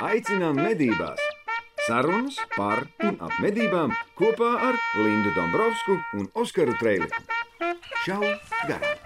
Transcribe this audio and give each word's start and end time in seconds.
Aicinām 0.00 0.56
medībās! 0.56 1.20
Sarunas 1.84 2.38
par 2.54 2.86
un 3.04 3.18
ap 3.20 3.34
medībām 3.44 3.90
kopā 4.16 4.48
ar 4.70 4.78
Lindu 4.96 5.28
Dombrovskiju 5.36 5.98
un 6.16 6.30
Oskaru 6.40 6.72
Trēliņu. 6.80 7.20
Čau! 8.06 8.22
Garām! 8.64 8.96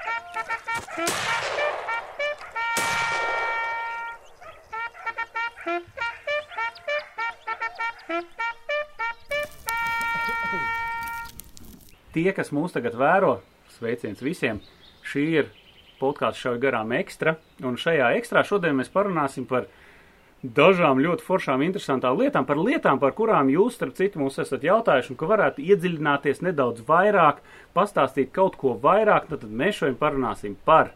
Tie, 12.15 12.29
kas 12.39 12.55
mūs 12.55 12.79
tagad 12.79 12.95
vēro, 12.95 13.41
sveiciens 13.81 14.23
visiem! 14.23 14.63
Šī 15.03 15.31
ir 15.43 15.51
podkāsts 15.99 16.47
šauja 16.47 16.63
garām 16.69 16.95
ekstra, 16.95 17.35
un 17.67 17.75
šajā 17.75 18.15
ekstrā 18.21 18.47
šodien 18.47 18.79
mēs 18.79 18.95
parunāsim 18.95 19.51
par 19.51 19.67
dažām 20.45 21.01
ļoti 21.01 21.25
foršām, 21.25 21.63
interesantām 21.65 22.19
lietām, 22.21 22.45
par 22.45 22.59
lietām, 22.61 22.99
par 23.01 23.15
kurām 23.17 23.49
jūs, 23.53 23.79
starp 23.79 23.97
citu, 23.97 24.21
mums 24.21 24.37
esat 24.43 24.65
jautājuši, 24.67 25.15
un 25.15 25.21
ka 25.21 25.29
varētu 25.31 25.65
iedziļināties 25.65 26.43
nedaudz 26.45 26.85
vairāk, 26.89 27.41
pastāstīt 27.77 28.35
kaut 28.35 28.59
ko 28.61 28.75
vairāk, 28.83 29.31
tad 29.31 29.47
mēs 29.49 29.81
šodien 29.81 29.97
parunāsim 30.01 30.59
par. 30.69 30.93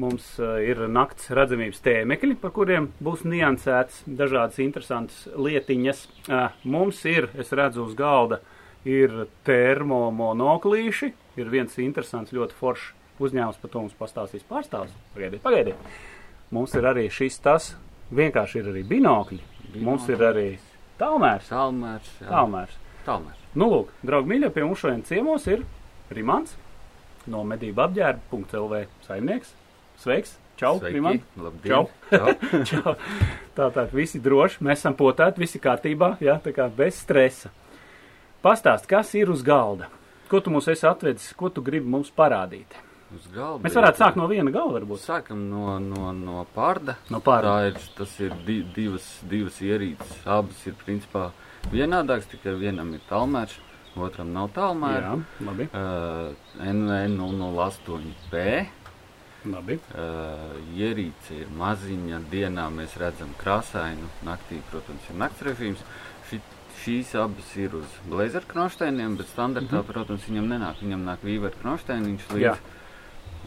Mums 0.00 0.38
uh, 0.40 0.56
ir 0.62 0.86
nakts 0.88 1.28
redzamības 1.36 1.82
tēmekļi, 1.84 2.38
par 2.40 2.54
kuriem 2.56 2.88
būs 3.04 3.26
niansētas 3.28 4.04
dažādas 4.06 4.62
interesantas 4.62 5.26
lietiņas. 5.34 6.06
Uh, 6.30 6.46
mums 6.64 7.02
ir, 7.10 7.28
es 7.36 7.50
redzu 7.52 7.84
uz 7.84 7.98
galda, 7.98 8.40
ir 8.88 9.26
termomonoklīši, 9.44 11.12
ir 11.42 11.52
viens 11.52 11.76
interesants, 11.82 12.32
ļoti 12.32 12.56
foršs 12.56 12.88
uzņēmums, 13.20 13.60
par 13.60 13.74
to 13.74 13.84
mums 13.84 13.98
pastāstīs 13.98 14.46
pārstāvs. 14.48 14.94
Pagaidiet, 15.12 15.42
pagaidiet. 15.44 16.00
Mums 16.54 16.72
ir 16.78 16.88
arī 16.88 17.04
šis 17.12 17.36
tas, 17.44 17.74
vienkārši 18.14 18.60
ir 18.60 18.70
arī 18.72 18.82
binokļi. 18.86 19.40
binokļi. 19.40 19.84
Mums 19.86 20.08
ir 20.10 20.24
arī 20.26 20.48
tālmērs. 21.00 21.50
Tālmērs. 21.50 22.10
jā. 22.20 22.28
Tālmērs. 22.28 22.76
Tālmērs. 23.06 23.46
Nu, 23.54 23.70
lūk, 23.72 23.94
draugi 24.06 24.30
mīļie, 24.30 24.50
pie 24.54 24.64
mums 24.66 24.82
šodien 24.82 25.02
ciemos 25.06 25.46
ir 25.50 25.64
Rimants 26.14 26.56
no 27.30 27.42
medību 27.46 27.82
apģērba.lv 27.86 28.84
saimnieks. 29.06 29.54
Sveiks! 30.00 30.36
Čau, 30.60 30.74
Rimant! 30.82 31.24
Čau. 31.64 31.86
Čau! 32.68 32.94
Tātad 33.56 33.94
visi 33.96 34.20
droši, 34.20 34.60
mēs 34.64 34.82
esam 34.82 34.96
potēti, 34.98 35.40
visi 35.40 35.60
kārtībā, 35.62 36.14
jā, 36.20 36.36
tā 36.44 36.52
kā 36.56 36.66
bez 36.68 37.00
stresa. 37.00 37.48
Pastāst, 38.44 38.86
kas 38.88 39.14
ir 39.16 39.32
uz 39.32 39.42
galda? 39.44 39.88
Ko 40.28 40.40
tu 40.44 40.52
mums 40.52 40.68
esi 40.68 40.86
atvedis, 40.88 41.32
ko 41.36 41.48
tu 41.52 41.64
gribi 41.64 41.88
mums 41.88 42.12
parādīt? 42.12 42.76
Uz 43.10 43.24
galda. 43.34 43.64
Mēs 43.64 43.74
varētu 43.74 43.98
sākt 43.98 44.18
no 44.20 44.26
viena 44.30 44.52
gala, 44.54 44.76
varbūt. 44.76 45.00
Sākam 45.02 45.40
no, 45.50 45.78
no, 45.82 46.12
no 46.14 46.44
pārda. 46.54 46.94
No 47.10 47.18
pārda. 47.24 47.50
Tā 47.50 47.70
ir, 47.72 47.80
tas 47.98 48.12
ir 48.22 48.36
di, 48.46 48.60
divas, 48.76 49.08
divas 49.26 49.58
ierīces. 49.66 50.20
Abas 50.30 50.60
ir 50.70 50.76
principā 50.78 51.30
vienādākas, 51.72 52.30
tikai 52.30 52.54
vienam 52.60 52.94
ir 52.94 53.02
tālmērs, 53.10 53.56
otram 53.98 54.30
nav 54.36 54.52
tālmēra. 54.54 55.16
Jā, 55.16 55.46
labi. 55.48 55.66
Uh, 55.74 56.30
NV008P. 56.62 58.46
labi. 59.50 59.80
Uh, 59.90 60.54
ierīce 60.78 61.42
ir 61.42 61.50
maziņa, 61.58 62.22
dienā 62.30 62.70
mēs 62.78 62.94
redzam 63.00 63.34
krāsainu, 63.42 64.06
naktī, 64.26 64.62
protams, 64.70 65.10
ir 65.10 65.18
nakts 65.18 65.46
režīms. 65.50 65.86
Ši, 66.30 66.44
šīs 66.84 67.16
abas 67.18 67.56
ir 67.58 67.74
uz 67.82 68.02
blazer 68.06 68.46
kronšteiniem, 68.46 69.18
bet 69.18 69.34
standartā, 69.34 69.80
mm. 69.80 69.80
-hmm. 69.82 69.92
protams, 69.92 70.28
viņam 70.30 70.52
nenāk. 70.54 70.84
Viņam 70.84 71.08
nāk 71.10 71.26
vīver 71.26 71.58
kronšteiniņš 71.58 72.36
Jā. 72.38 72.54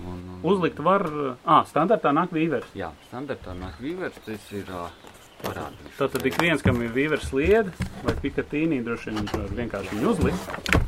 Un, 0.02 0.18
un, 0.18 0.40
Uzlikt 0.44 0.80
var, 0.84 1.06
ā, 1.46 1.60
standartā 1.70 2.12
nāk 2.16 2.34
vīvers. 2.36 2.66
Jā, 2.76 2.90
standartā 3.10 3.54
nāk 3.56 3.78
vīvers, 3.84 4.18
tas 4.26 4.48
ir 4.58 4.68
uh, 4.74 4.90
parādījums. 5.44 5.94
Tātad 6.00 6.26
ik 6.28 6.40
viens, 6.42 6.64
kam 6.66 6.82
ir 6.84 6.92
vīvers 6.96 7.30
sliede 7.30 7.72
vai 8.04 8.16
pikatīnī, 8.24 8.82
droši 8.84 9.12
vien 9.12 9.22
viņš 9.22 9.36
var 9.38 9.54
vienkārši 9.62 9.96
viņu 10.00 10.12
uzlikt. 10.16 10.80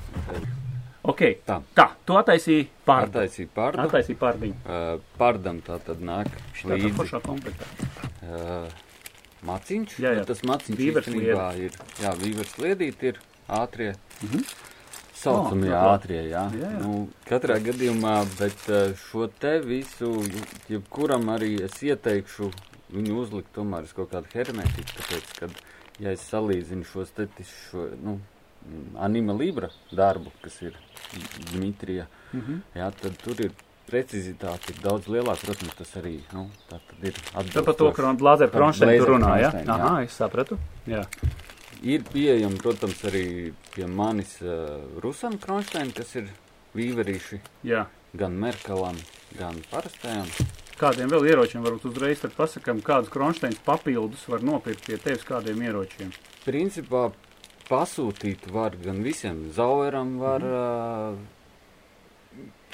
Ok, 1.06 1.22
Tā. 1.46 1.60
tā, 1.78 1.86
tu 2.02 2.16
attaisīji 2.18 2.66
pārdu. 2.88 3.12
Attaisīja 3.22 3.50
pārdu. 3.54 3.84
Attaisīji 3.84 4.18
pārdiņu. 4.18 4.56
Uh, 4.66 5.04
pārdam 5.20 5.60
tā 5.62 5.78
tad 5.86 6.02
nāk 6.02 6.32
Tā 6.34 6.72
ir 6.74 6.80
līdzi 6.82 6.96
foršā 6.98 7.20
komplektā. 7.22 7.68
uh, 8.26 8.66
maciņš. 9.46 10.00
Jā, 10.02 10.16
jā. 10.18 10.24
Tas 10.26 10.42
maciņš 10.50 10.80
Vīvers 10.80 11.10
īstenībā 11.12 11.50
ir, 11.62 11.78
jā, 12.02 12.14
vīvers 12.18 12.56
liedīt 12.58 13.04
ir 13.12 13.20
ātrie. 13.48 13.94
Mhm. 14.26 14.42
Saucamie 14.42 14.66
Oh, 14.66 14.75
oh, 15.32 15.50
labi. 15.72 15.72
ātrie, 15.94 16.22
jā. 16.30 16.44
Jā, 16.54 16.70
jā. 16.76 16.80
Nu, 16.84 17.08
katrā 17.30 17.56
gadījumā, 17.64 18.16
bet 18.40 18.66
uh, 18.70 18.94
šo 19.08 19.28
te 19.42 19.60
visu, 19.64 20.12
jebkuram 20.70 21.30
arī 21.36 21.54
es 21.66 21.78
ieteikšu 21.86 22.50
viņu 22.96 23.16
uzlikt 23.24 23.54
tomēr 23.56 23.88
uz 23.88 23.94
kaut 23.98 24.12
kādu 24.12 24.28
hermetiku, 24.36 24.98
tāpēc, 25.00 25.32
kad, 25.40 25.56
ja 26.04 26.12
es 26.16 26.26
salīdzinu 26.30 26.86
šos 26.92 27.14
te, 27.18 27.28
šo, 27.50 27.88
nu, 28.04 28.18
mm, 28.68 28.98
anima 29.08 29.34
libra 29.34 29.72
darbu, 29.92 30.32
kas 30.44 30.62
ir 30.68 30.76
Dmitrija, 31.54 32.08
Mhm. 32.36 32.60
jā, 32.76 32.92
tad 33.02 33.16
tur 33.24 33.40
ir 33.40 33.52
precizitāte 33.88 34.74
ir 34.74 34.80
daudz 34.84 35.06
lielāka, 35.08 35.46
protams, 35.46 35.76
tas 35.78 35.92
arī, 36.02 36.16
nu, 36.34 36.48
tā 36.70 36.80
tad 36.90 37.04
ir 37.06 37.14
to 37.14 37.38
atbilstoši. 37.62 37.96
kron, 37.96 38.18
blāzēru 38.18 38.52
Par 38.52 38.62
kronšteinu 38.62 38.92
tu 38.92 38.98
blāzeru 38.98 39.14
runā, 39.14 39.34
ja? 39.40 39.52
jā. 39.54 39.66
Aha, 39.76 39.92
es 40.04 40.16
sapratu. 40.18 40.58
Jā. 40.90 41.04
Ir 41.84 42.06
pieejami, 42.08 42.58
protams, 42.62 43.02
arī 43.10 43.54
pie 43.74 43.88
manis 43.92 44.38
uh, 44.44 44.80
Rusam 45.04 45.36
Kronšteina, 45.42 45.92
kas 45.96 46.16
ir 46.16 46.30
vīverīši 46.76 47.42
Jā. 47.68 47.86
gan 48.16 48.38
Merkelam, 48.40 48.98
gan 49.40 49.60
parastajam. 49.72 50.30
Kādiem 50.80 51.12
vēl 51.12 51.30
ieročiem 51.32 51.64
varbūt 51.64 51.88
uzreiz 51.88 52.20
tad 52.24 52.34
pasakam, 52.36 52.82
kādus 52.84 53.12
kronšteinus 53.14 53.62
papildus 53.64 54.26
var 54.28 54.44
nopirkt 54.44 54.84
pie 54.88 54.98
tevis 55.00 55.24
kādiem 55.28 55.62
ieročiem? 55.64 56.12
Principā 56.44 57.08
pasūtīt 57.70 58.50
var 58.52 58.76
gan 58.84 59.00
visiem. 59.04 59.46
Zaueram 59.56 60.18
var 60.20 60.46
uh, 60.50 61.18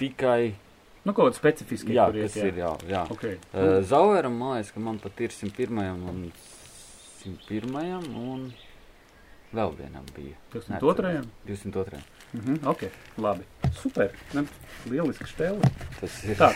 tikai, 0.02 0.56
Nu, 1.02 1.16
kaut 1.18 1.32
kāds 1.32 1.40
specifiski 1.42 1.96
jā, 1.96 2.04
tur 2.10 2.20
iet, 2.20 2.30
kas 2.30 2.44
ir, 2.46 2.58
jā, 2.62 2.72
jā. 2.86 3.00
Ok. 3.10 3.24
Uh, 3.26 3.80
Zaueram, 3.90 4.36
man 4.38 4.60
liekas, 4.60 4.70
ka 4.76 4.82
man 4.86 5.00
pat 5.02 5.22
ir 5.26 5.34
101 5.34 6.04
un 6.12 6.28
101 7.24 8.12
un 8.22 8.44
vēl 9.56 9.76
vienam 9.78 10.08
bija. 10.16 10.36
202. 10.54 11.24
202. 11.48 12.02
Mhm, 12.38 12.62
ok, 12.72 12.86
labi. 13.22 13.48
Super. 13.76 14.14
Ne, 14.36 14.46
lieliski 14.90 15.28
štēli. 15.32 15.72
Tas 16.00 16.20
ir. 16.28 16.38
Tā, 16.40 16.52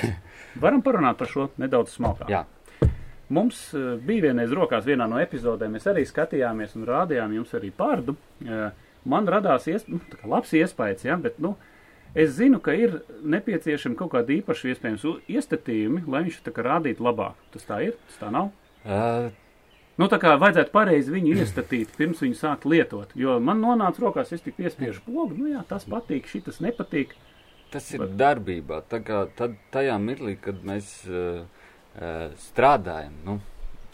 varam 0.64 0.84
parunāt 0.86 1.20
par 1.20 1.32
šo 1.32 1.50
nedaudz 1.62 1.96
smalkāk. 1.98 2.32
Jā, 2.32 2.46
Mums 3.30 3.74
uh, 3.74 3.96
bija 4.06 4.28
vienreiz 4.28 4.52
rokās 4.54 4.86
vienā 4.86 5.08
no 5.10 5.18
epizodēm, 5.18 5.74
mēs 5.76 5.88
arī 5.90 6.04
skatījāmies 6.06 6.76
un 6.78 6.84
rādījām 6.86 7.32
jums 7.34 7.56
arī 7.58 7.72
pārdu. 7.74 8.14
Uh, 8.46 8.68
man 9.10 9.26
radās 9.30 9.66
iesp 9.72 9.90
nu, 9.90 9.98
labs 10.30 10.54
iespējas, 10.54 11.08
ja, 11.08 11.16
bet, 11.18 11.40
nu, 11.42 11.56
es 12.14 12.36
zinu, 12.38 12.60
ka 12.62 12.76
ir 12.78 13.00
nepieciešami 13.26 13.98
kaut 13.98 14.14
kādi 14.14 14.38
īpaši 14.44 14.76
iespējams 14.76 15.08
iestatījumi, 15.26 16.04
lai 16.06 16.22
viņš 16.28 16.38
tā 16.46 16.54
kā 16.54 16.68
rādītu 16.70 17.06
labāk. 17.06 17.40
Tas 17.56 17.66
tā 17.66 17.82
ir, 17.88 17.98
tas 18.12 18.22
tā 18.22 18.30
nav. 18.36 18.52
uh, 18.86 19.34
Nu, 19.96 20.10
tā 20.12 20.18
kā 20.20 20.34
vajadzētu 20.36 20.74
pareizi 20.74 21.14
viņu 21.14 21.38
iestatīt, 21.40 21.94
pirms 21.96 22.20
viņu 22.24 22.36
sākt 22.36 22.66
lietot. 22.68 23.14
Jo 23.16 23.38
man 23.40 23.62
nonāca 23.64 24.04
rokās, 24.04 24.34
es 24.36 24.44
tik 24.44 24.58
piespiežu 24.58 25.00
pogu, 25.06 25.38
nu 25.38 25.54
jā, 25.54 25.62
tas 25.70 25.88
patīk, 25.88 26.28
šitas 26.28 26.60
nepatīk. 26.64 27.16
Tas 27.72 27.88
ir 27.96 28.04
darbībā. 28.20 28.82
Tā 28.92 29.00
kā 29.08 29.24
tad, 29.40 29.56
tajā 29.72 29.96
mirklī, 30.04 30.36
kad 30.42 30.60
mēs 30.68 30.92
uh, 31.08 31.46
uh, 31.96 32.28
strādājam, 32.44 33.16
nu, 33.24 33.40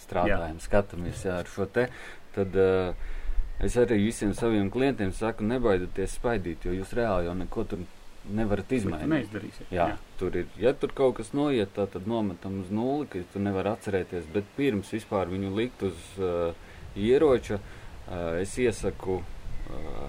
strādājam, 0.02 0.58
jā. 0.58 0.66
skatāmies 0.66 1.24
jā, 1.28 1.38
ar 1.44 1.50
šo 1.54 1.70
te, 1.70 1.88
tad 2.34 2.58
uh, 2.58 3.14
es 3.62 3.78
arī 3.78 4.02
visiem 4.08 4.34
saviem 4.38 4.74
klientiem 4.74 5.14
saku, 5.14 5.46
nebaidieties 5.54 6.18
spaidīt, 6.18 6.66
jo 6.66 6.74
jūs 6.82 6.98
reāli 6.98 7.30
jau 7.30 7.38
neko 7.38 7.68
tur 7.70 7.86
nevarat 8.30 8.72
izmainīt. 8.72 9.10
neizdarīsi. 9.10 9.66
Jā, 9.74 9.88
jā. 9.94 9.98
Tur 10.20 10.36
ir, 10.38 10.48
ja 10.62 10.74
tur 10.74 10.92
kaut 10.94 11.16
kas 11.18 11.32
noiet, 11.34 11.72
tā 11.76 11.88
tad 11.90 12.06
nometam 12.08 12.60
uz 12.62 12.70
nulli, 12.70 13.08
ka 13.10 13.20
tu 13.34 13.40
nevari 13.40 13.70
atcerēties, 13.74 14.28
bet 14.34 14.46
pirms 14.58 14.92
vispār 14.94 15.28
viņu 15.32 15.56
likt 15.58 15.82
uz 15.84 15.98
uh, 16.20 16.54
ieroča, 16.96 17.58
uh, 17.58 18.42
es 18.42 18.54
iesaku 18.62 19.22
uh, 19.24 20.06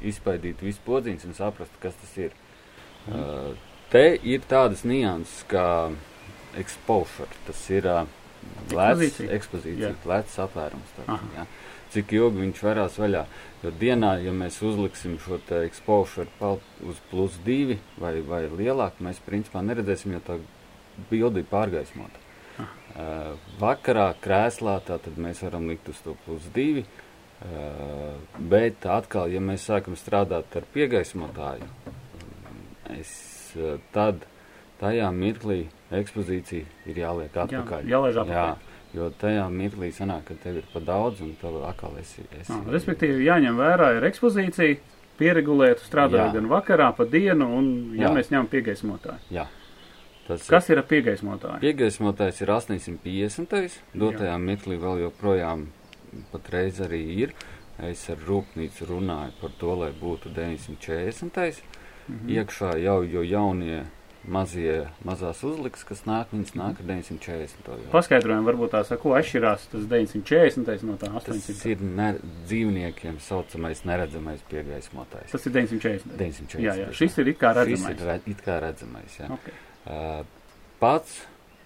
izpaidīt 0.00 0.62
visu 0.64 0.80
podziņus 0.86 1.26
un 1.28 1.34
saprast, 1.36 1.74
kas 1.82 1.98
tas 2.00 2.14
ir. 2.18 2.32
Uh, 3.10 3.52
te 3.90 4.04
ir 4.22 4.40
tādas 4.48 4.84
nianses 4.86 5.42
kā 5.50 5.90
exposure, 6.60 7.28
tas 7.46 7.60
ir 7.70 7.86
uh, 7.90 8.04
lēts, 8.70 9.20
Ekspozīcija. 9.20 9.30
ekspozīcija, 9.36 9.94
lēts 10.08 10.38
apvērums. 10.46 10.96
jā. 11.36 11.46
Cik 11.90 12.12
ilgi 12.14 12.44
viņš 12.44 12.60
varās 12.62 12.96
vaļā. 13.02 13.24
Jo 13.60 13.70
dienā, 13.76 14.14
ja 14.24 14.32
mēs 14.32 14.56
uzliksim 14.64 15.18
šo 15.20 15.36
exposure 15.60 16.28
uz 16.88 17.00
plus 17.10 17.36
divi 17.44 17.76
vai, 18.00 18.14
vai 18.24 18.46
lielāku, 18.48 19.04
mēs 19.04 19.20
principā 19.26 19.60
neredzēsim, 19.60 20.14
jo 20.16 20.20
tā 20.24 20.38
bilde 21.10 21.42
ir 21.42 21.48
pārgaismota. 21.50 22.26
Uh, 22.60 23.36
vakarā 23.60 24.08
krēslā 24.20 24.80
tātad 24.84 25.16
mēs 25.20 25.44
varam 25.44 25.68
likt 25.70 25.88
uz 25.92 26.00
to 26.04 26.16
plus 26.24 26.48
divi, 26.56 26.82
uh, 26.82 28.16
bet 28.50 28.84
atkal, 28.88 29.30
ja 29.32 29.40
mēs 29.44 29.68
sākam 29.68 29.96
strādāt 29.96 30.56
ar 30.58 30.66
piegaismotāju, 30.74 31.68
es, 32.96 33.12
uh, 33.56 33.78
tad 33.94 34.26
tajā 34.80 35.12
mirklī 35.14 35.62
ekspozīcija 36.00 36.90
ir 36.90 37.00
jāliek 37.04 37.38
atpakaļ. 37.44 37.88
jālaiž 37.92 38.20
atpakaļ. 38.24 38.50
Jā, 38.50 38.69
Jo 38.94 39.10
tajā 39.14 39.44
mirklī 39.54 39.92
sanāk, 39.94 40.24
ka 40.26 40.34
tev 40.42 40.56
ir 40.58 40.64
pa 40.72 40.80
daudz 40.82 41.20
un 41.22 41.36
tev 41.38 41.60
atkal 41.62 41.94
esi. 42.00 42.24
esi 42.40 42.50
Ah, 42.50 42.64
respektīvi, 42.74 43.22
jāņem 43.28 43.60
vērā 43.60 43.92
ir 43.98 44.06
ekspozīcija, 44.08 44.80
pieregulēt, 45.20 45.82
strādājot 45.84 46.32
Jā. 46.32 46.36
gan 46.40 46.48
vakarā, 46.50 46.90
pa 46.96 47.06
dienu, 47.06 47.46
un, 47.58 47.70
ja 47.94 48.08
Jā. 48.08 48.14
mēs 48.16 48.32
ņemam 48.32 48.48
piegaismotāju. 48.50 49.20
Jā. 49.30 49.46
Tas 50.26 50.46
Kas 50.46 50.68
ir 50.70 50.78
ar 50.78 50.86
piegaismotāju? 50.90 51.60
Piegaismotais 51.62 52.40
ir 52.42 52.50
850. 52.54 53.78
Dotajā 53.98 54.36
mirklī 54.42 54.78
vēl 54.78 55.04
joprojām 55.06 55.68
patreiz 56.32 56.80
arī 56.82 57.02
ir. 57.26 57.34
Es 57.80 58.04
ar 58.12 58.18
rūpnīcu 58.28 58.86
runāju 58.90 59.32
par 59.40 59.54
to, 59.58 59.74
lai 59.84 59.90
būtu 59.96 60.32
940. 60.34 61.62
Mhm. 62.08 62.28
Iekšā 62.36 62.74
jau 62.82 63.00
jo 63.06 63.22
jaunie 63.22 63.84
mazie, 64.28 64.88
mazās 65.04 65.40
uzliks, 65.46 65.84
kas 65.88 66.02
nāk, 66.06 66.32
viņas 66.34 66.52
nāk 66.58 66.80
ar 66.82 66.86
940. 66.90 67.68
jau. 67.68 67.90
Paskaidrojam, 67.92 68.44
varbūt 68.44 68.70
tās, 68.74 68.90
ko 69.00 69.14
atšķirās 69.16 69.68
tas 69.72 69.86
940. 69.90 70.82
no 70.88 70.96
tā 71.00 71.08
Tas 71.24 71.30
800. 71.48 71.70
ir 71.72 71.80
ne, 71.82 72.10
dzīvniekiem 72.46 73.18
saucamais 73.24 73.84
neredzamais 73.88 74.40
piegaismotais. 74.50 75.30
Tas 75.32 75.46
ir 75.46 75.52
940. 75.56 76.16
940. 76.20 76.60
Jā, 76.66 76.74
jā, 76.84 76.90
šis 76.92 77.18
ir 77.22 77.32
it 77.32 77.38
kā 77.40 77.54
Šis 77.54 77.62
redzamais. 77.64 77.96
ir 78.00 78.06
re, 78.10 78.18
it 78.34 78.44
kā 78.44 78.60
redzamais. 78.60 79.16
Jā. 79.20 79.30
Okay. 79.38 79.56
Uh, 79.86 80.22
pats 80.80 81.22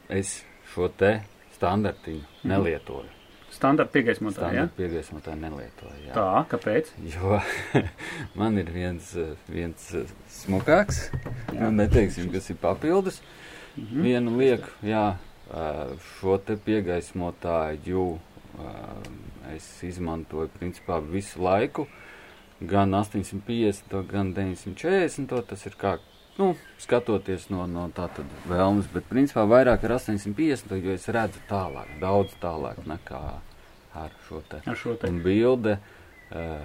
es 0.09 0.43
šo 0.75 0.89
te 0.89 1.21
standartiņu 1.59 2.23
Mhm. 2.23 2.49
nelietoju. 2.55 3.11
Standarta 3.55 3.93
piegaismotāja, 3.95 4.51
ja? 4.51 4.67
Standarta 4.67 4.79
piegaismotāju 4.81 5.41
nelietoju. 5.41 5.99
Jā. 6.09 6.15
Tā, 6.17 6.45
kāpēc? 6.51 6.91
Jo 7.15 7.39
man 8.41 8.59
ir 8.59 8.71
viens, 8.75 9.13
viens 9.47 9.89
smukāks, 10.41 11.07
Jā. 11.53 11.61
nu, 11.61 11.71
neteiksim, 11.79 12.33
kas 12.35 12.51
ir 12.51 12.59
papildus. 12.63 13.21
Mhm. 13.75 14.03
Vienu 14.07 14.37
lieku, 14.39 14.71
jā, 14.87 15.07
šo 16.19 16.39
te 16.43 16.57
piegaismotāju 16.57 18.07
es 19.55 19.67
izmantoju 19.87 20.51
principā 20.59 21.01
visu 21.03 21.43
laiku, 21.43 21.87
gan 22.61 22.95
850, 22.95 23.95
gan 24.11 24.33
940. 24.35 25.43
Tas 25.51 25.67
ir 25.67 25.77
kā, 25.79 25.99
nu, 26.39 26.55
skatoties 26.83 27.49
no, 27.53 27.67
no 27.71 27.89
tā 27.95 28.09
tad 28.17 28.31
vēlmes, 28.51 28.89
bet 28.95 29.07
principā 29.11 29.45
vairāk 29.49 29.85
ar 29.87 29.97
850, 29.99 30.75
jo 30.85 30.95
es 30.97 31.09
redzu 31.15 31.43
tālāk, 31.51 31.91
daudz 32.03 32.35
tālāk 32.43 32.81
nekā 32.91 33.25
ar 33.95 34.17
šo 34.29 34.43
te. 34.51 34.63
Ar 34.67 34.77
šo 34.79 34.97
te. 34.99 35.11
Un 35.11 35.21
bilde. 35.25 35.79
Uh, 36.35 36.65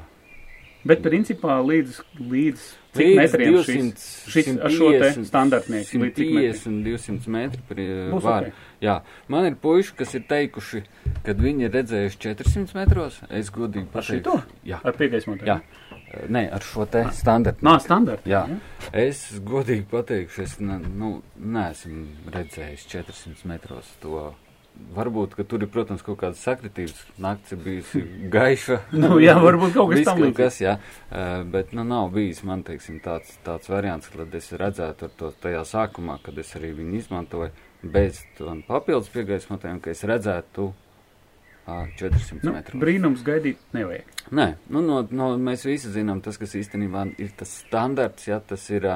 Bet 0.87 1.01
principā 1.03 1.57
līdz, 1.59 1.97
līdz 2.31 2.61
Līdz 2.95 3.17
metriem 3.19 3.55
200, 3.57 3.99
šis, 3.99 4.05
šis 4.31 4.47
ar 4.63 4.71
šo 4.71 4.87
te 4.95 5.09
150, 5.11 5.27
standartnieku 5.27 5.99
līdz 5.99 6.15
cik 6.15 6.29
metriem? 6.31 6.53
150, 6.55 6.77
200 6.87 7.33
metri 7.35 7.59
pri, 7.67 7.87
Būs 8.13 8.23
var. 8.23 8.47
ok. 8.47 8.61
Jā, 8.81 8.93
man 9.27 9.49
ir 9.49 9.57
puiši, 9.59 9.91
kas 9.99 10.15
ir 10.15 10.23
teikuši, 10.31 10.81
kad 11.27 11.43
viņi 11.43 11.67
ir 11.67 11.75
redzējuši 11.75 12.21
400 12.23 12.79
metros, 12.79 13.19
es 13.27 13.51
godīgi 13.51 13.85
Ar 13.89 13.91
pateikšu. 13.97 14.15
šito? 14.21 14.37
Jā, 14.71 14.79
Ar 14.79 14.95
piegaismotāju? 14.97 15.51
jā. 15.51 15.59
Nē, 16.29 16.43
ar 16.53 16.65
šo 16.65 16.85
te 16.89 17.03
standartu. 17.13 17.65
Nā, 17.65 17.75
standarta. 17.83 18.29
Jā. 18.29 18.43
Es 18.95 19.27
godīgi 19.45 19.85
pateikšu, 19.91 20.43
es 20.45 20.55
ne, 20.63 20.79
nu, 20.81 21.19
neesmu 21.37 22.31
redzējis 22.33 22.87
400 22.89 23.49
metros 23.49 23.91
to. 24.03 24.29
Varbūt, 24.95 25.33
ka 25.35 25.43
tur 25.43 25.65
ir, 25.65 25.67
protams, 25.73 25.99
kaut 26.05 26.21
kādas 26.21 26.39
sakritības. 26.45 27.01
Nakts 27.19 27.51
ir 27.51 27.59
bijusi 27.65 28.03
gaiša. 28.35 28.77
Nu, 28.95 29.17
jā, 29.19 29.35
varbūt 29.43 29.73
kaut 29.75 29.91
kas 29.91 30.05
līdzīgs. 30.05 30.35
kas, 30.37 30.59
jā. 30.63 30.77
Uh, 31.09 31.41
bet, 31.51 31.73
nu, 31.75 31.83
nav 31.87 32.13
bijis 32.15 32.41
man, 32.47 32.63
teiksim, 32.67 33.01
tāds, 33.03 33.35
tāds 33.45 33.67
variants, 33.69 34.07
kad 34.13 34.37
es 34.39 34.51
redzētu 34.55 35.11
to 35.19 35.33
tajā 35.43 35.65
sākumā, 35.67 36.21
kad 36.23 36.39
es 36.39 36.55
arī 36.55 36.71
viņu 36.79 37.01
izmantoju, 37.01 37.51
bez 37.83 38.23
papildus 38.67 39.11
piegaismotēm, 39.11 39.83
ka 39.83 39.91
es 39.91 40.05
redzētu 40.07 40.71
400 41.99 42.43
Nu, 42.47 42.53
metrus. 42.55 42.79
brīnums 42.81 43.23
gaidīt 43.25 43.59
nevajag. 43.75 44.13
Nē, 44.35 44.47
nu, 44.69 44.81
no, 44.85 45.01
no, 45.11 45.29
mēs 45.41 45.65
visi 45.67 45.91
zinām, 45.93 46.21
tas, 46.25 46.37
kas 46.41 46.55
īstenībā 46.59 47.05
ir 47.21 47.31
tas 47.37 47.51
standarts, 47.63 48.27
ja 48.29 48.39
tas 48.39 48.65
ir, 48.69 48.87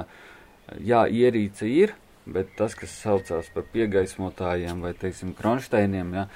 jā, 0.83 1.03
ierīce 1.09 1.69
ir, 1.69 1.95
bet 2.25 2.53
tas, 2.59 2.75
kas 2.79 2.93
saucās 3.03 3.49
par 3.53 3.65
piegaismotājiem 3.73 4.83
vai, 4.85 4.93
teiksim, 4.93 5.33
kronšteiniem, 5.37 6.13
ja, 6.21 6.27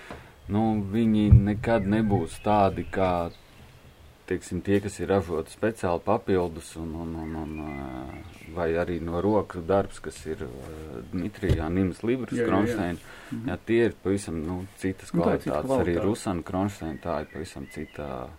nu, 0.52 0.64
viņi 0.94 1.30
nekad 1.52 1.88
nebūs 1.88 2.40
tādi, 2.46 2.88
kā, 2.92 3.30
teiksim, 4.28 4.60
tie, 4.62 4.80
kas 4.84 5.00
ir 5.00 5.08
ražoti 5.08 5.54
speciāli 5.56 6.02
papildus 6.04 6.74
un, 6.76 6.90
un, 7.04 7.14
un, 7.16 7.36
un 7.36 8.54
vai 8.56 8.70
arī 8.76 9.00
no 9.02 9.22
rokas 9.24 9.64
darbs, 9.68 10.00
kas 10.04 10.18
ir 10.28 10.42
Dmitrijā, 11.14 11.70
Nimas 11.72 12.04
Libras 12.04 12.34
Jā, 12.36 12.42
jā, 12.42 12.44
jā. 12.44 12.50
kronšteini, 12.52 13.00
Mhm. 13.32 13.48
ja, 13.50 13.58
tie 13.68 13.80
ir 13.86 13.94
pavisam, 14.04 14.36
nu, 14.44 14.66
citas 14.80 15.14
Nu, 15.14 15.22
tā 15.24 15.34
ir 15.36 15.40
cita 15.44 15.62
kvalitātes, 15.62 15.72
arī 15.82 15.94
kvalitāte. 15.96 16.06
Rusana 16.06 16.44
kronšteini, 16.44 17.00
tā 17.04 17.22
ir 17.22 17.28
pavisam 17.34 17.66
cita 17.74 18.30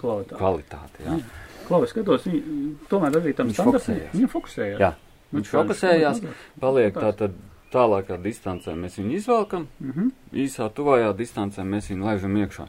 Kvalitāte. 0.00 0.38
kvalitāte. 0.40 1.04
Jā. 1.06 1.18
Klau, 1.68 1.82
es 1.84 1.90
skatos, 1.90 2.24
viņi 2.26 2.76
tomēr 2.90 3.16
arī 3.20 3.34
tam 3.36 3.50
standartam. 3.52 3.96
fokusējās. 3.96 4.30
Fokusējās. 4.32 4.80
Jā, 4.80 4.92
viņš 5.32 5.50
fokusējās, 5.52 6.22
paliek 6.60 6.94
tā 6.94 7.12
tad 7.16 7.34
tālākā 7.72 8.18
distancē 8.22 8.74
mēs 8.76 8.98
viņu 8.98 9.12
izvelkam, 9.20 9.68
Mhm. 9.80 10.08
īsā 10.32 10.68
tuvajā 10.72 11.12
distancē 11.16 11.62
mēs 11.64 11.88
viņu 11.92 12.04
laižam 12.04 12.34
iekšā. 12.36 12.66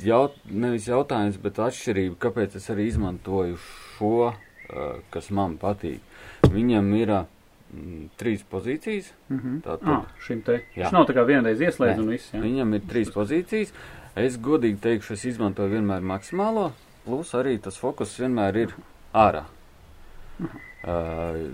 Jaut, 0.00 0.34
nevis 0.50 0.86
jautājums, 0.88 1.36
bet 1.42 1.54
atšķirība, 1.62 2.16
kāpēc 2.18 2.56
es 2.56 2.70
arī 2.70 2.86
izmantoju 2.88 3.58
šo, 3.58 4.32
kas 5.10 5.30
man 5.30 5.58
patīk. 5.58 6.00
Viņam 6.42 6.88
ir 6.98 7.12
mm, 7.12 8.08
trīs 8.18 8.42
pozīcijas, 8.50 9.12
Mhm. 9.30 9.60
Tātad- 9.62 9.88
Ah, 9.88 10.06
šim 10.26 10.42
te. 10.42 10.62
Jā. 10.76 10.88
Viņš 10.88 10.92
nav 10.92 11.06
tā 11.06 11.14
kā 11.14 11.24
vienreiz 11.26 11.58
ieslēdz 11.60 11.98
un 11.98 12.08
viss, 12.08 12.32
jā. 12.32 12.40
viņam 12.40 12.74
ir 12.74 12.80
trīs 12.80 13.10
pozīcijas. 13.12 13.72
Es 14.16 14.36
godīgi 14.36 14.78
teikšu, 14.80 15.12
es 15.12 15.24
izmantoju 15.24 15.70
vienmēr 15.70 16.02
maksimālo, 16.02 16.72
plus 17.04 17.32
arī 17.32 17.58
tas 17.62 17.76
fokus 17.76 18.18
vienmēr 18.18 18.56
ir 18.56 18.74
ārā. 19.14 19.44
Uh, 20.84 21.52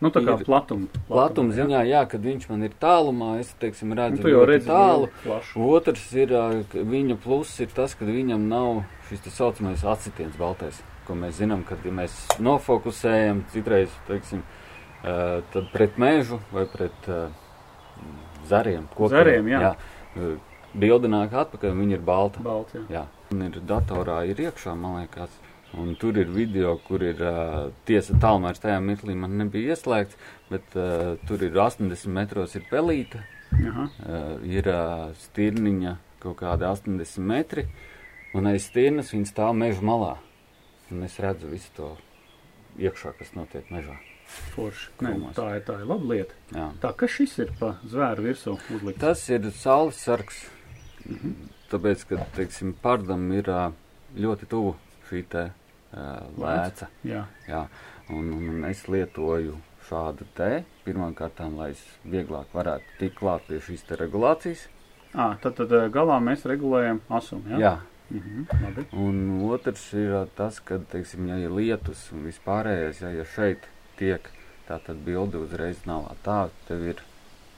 Nu, 0.00 0.10
tā 0.12 0.20
kā 0.20 0.34
ir- 0.36 0.44
platuma. 0.44 0.86
Platuma 1.08 1.54
ziņā, 1.56 1.80
jā, 1.88 2.02
kad 2.08 2.20
viņš 2.20 2.48
man 2.50 2.62
ir 2.62 2.72
tālumā, 2.80 3.38
es, 3.40 3.54
teiksim, 3.58 3.88
Nu, 3.88 3.96
redzu 3.96 4.22
ļoti 4.22 4.46
redzi 4.50 4.66
tālu. 4.68 5.08
Otrs 5.56 6.12
ir, 6.12 6.28
viņa 6.74 7.16
pluss 7.22 7.60
ir 7.60 7.68
tas, 7.68 7.94
ka 7.94 8.04
viņam 8.04 8.48
nav 8.48 8.84
šis 9.08 9.20
tā 9.24 9.30
saucamais 9.30 9.84
atsitiens 9.84 10.36
baltais, 10.36 10.82
ko 11.06 11.14
mēs 11.14 11.40
zinām, 11.40 11.64
kad 11.64 11.78
ja 11.84 11.92
mēs 11.92 12.12
nofokusējam 12.38 13.44
citreiz, 13.52 13.88
teiksim, 14.06 14.42
tad 15.02 15.72
pret 15.72 15.96
mēžu 15.96 16.40
vai 16.52 16.66
pret 16.66 17.08
zariem, 18.46 18.88
kokiem. 18.94 19.16
Zariem, 19.16 19.48
jā. 19.48 19.60
jā 19.60 19.74
ā, 20.16 20.36
Bilde 20.76 21.08
nāk 21.08 21.32
atpakaļ, 21.32 21.72
viņa 21.72 21.96
ir 21.96 22.02
balta. 22.04 22.40
Balts, 22.44 22.74
jā. 22.76 22.82
Jā, 22.92 23.04
un 23.32 23.46
ir 23.46 23.54
datorā 23.64 24.18
ir 24.28 24.36
iekšā, 24.36 24.74
man 24.76 25.00
liekas. 25.00 25.32
Un 25.76 25.94
tur 26.00 26.16
ir 26.16 26.30
video, 26.32 26.78
kur 26.86 27.02
ir 27.04 27.18
uh, 27.20 27.70
tiesa 27.84 28.14
tālmērs 28.22 28.62
tajā 28.62 28.78
mirklī 28.80 29.14
man 29.18 29.34
nebija 29.36 29.74
ieslēgts, 29.74 30.16
bet 30.48 30.76
uh, 30.78 31.16
tur 31.28 31.42
ir 31.44 31.52
80 31.52 32.06
metros 32.16 32.54
ir 32.56 32.64
pelīte, 32.70 33.20
Aha. 33.52 33.84
uh, 33.84 34.46
ir 34.48 34.68
uh, 34.72 35.10
stirniņa 35.26 35.96
kaut 36.22 36.38
kādi 36.40 36.64
80 36.64 37.20
metri, 37.28 37.66
un 38.34 38.48
aiz 38.48 38.70
stirnas 38.70 39.12
viņa 39.12 39.28
stāv 39.34 39.52
meža 39.58 39.84
malā. 39.84 40.14
Un 40.90 41.02
es 41.04 41.18
redzu 41.20 41.50
visu 41.50 41.68
to 41.76 41.90
iekšā, 42.78 43.12
kas 43.18 43.34
notiek 43.36 43.68
mežā. 43.74 43.98
Forši. 44.54 44.88
Nē, 45.04 45.12
Krūmos. 45.12 45.34
tā 45.36 45.44
ir 45.58 45.62
tā 45.68 45.76
ir 45.82 45.86
laba 45.92 46.08
lieta. 46.14 46.34
Jā. 46.56 46.70
Tā, 46.82 46.90
kas 46.98 47.12
šis 47.18 47.36
ir 47.44 47.52
pa 47.60 47.74
zvēru 47.86 48.24
virsū 48.30 48.56
uzlikts? 48.74 49.00
Tas 49.04 49.28
ir 49.30 49.50
saules 49.54 50.00
sargs, 50.02 50.44
Mhm. 51.06 51.34
tāpēc, 51.70 52.00
ka, 52.08 52.16
teiksim, 52.34 52.72
pārdam 52.82 53.28
ir 53.36 53.46
uh, 53.52 53.68
ļoti 54.18 54.48
tuvu 54.50 54.72
šī 55.10 55.20
uh, 55.38 55.52
lēca. 55.94 56.88
Jā. 57.06 57.24
Jā, 57.48 57.66
un, 58.10 58.30
un 58.36 58.64
es 58.70 58.84
lietoju 58.88 59.56
šādu 59.88 60.26
te 60.34 60.64
pirmkārt, 60.84 61.40
lai 61.56 61.70
es 61.74 61.82
vieglāk 62.04 62.50
varētu 62.54 62.98
tikt 62.98 63.20
klāt 63.20 63.46
pie 63.48 63.60
šīs 63.62 63.86
regulācijas. 64.00 64.66
Ā, 65.16 65.36
tad, 65.40 65.54
tad 65.56 65.70
galā 65.94 66.18
mēs 66.20 66.44
regulējam 66.48 67.00
asumu, 67.08 67.54
jā? 67.54 67.60
Jā, 67.60 67.76
Mhm. 68.06 68.44
Labi. 68.62 68.84
un 68.92 69.40
otrs 69.50 69.92
ir 69.98 70.28
tas, 70.36 70.60
ka, 70.60 70.78
teiksim, 70.78 71.26
ja 71.26 71.40
ir 71.42 71.50
lietus 71.50 72.12
un 72.12 72.22
vispārējais, 72.28 73.00
ja, 73.02 73.10
ja 73.10 73.24
šeit 73.26 73.66
tiek 73.98 74.28
tā 74.68 74.78
tad 74.78 75.00
bildi 75.02 75.40
uzreiz 75.42 75.80
nav 75.86 76.12
tā, 76.22 76.48
tev 76.68 76.84
ir 76.86 77.02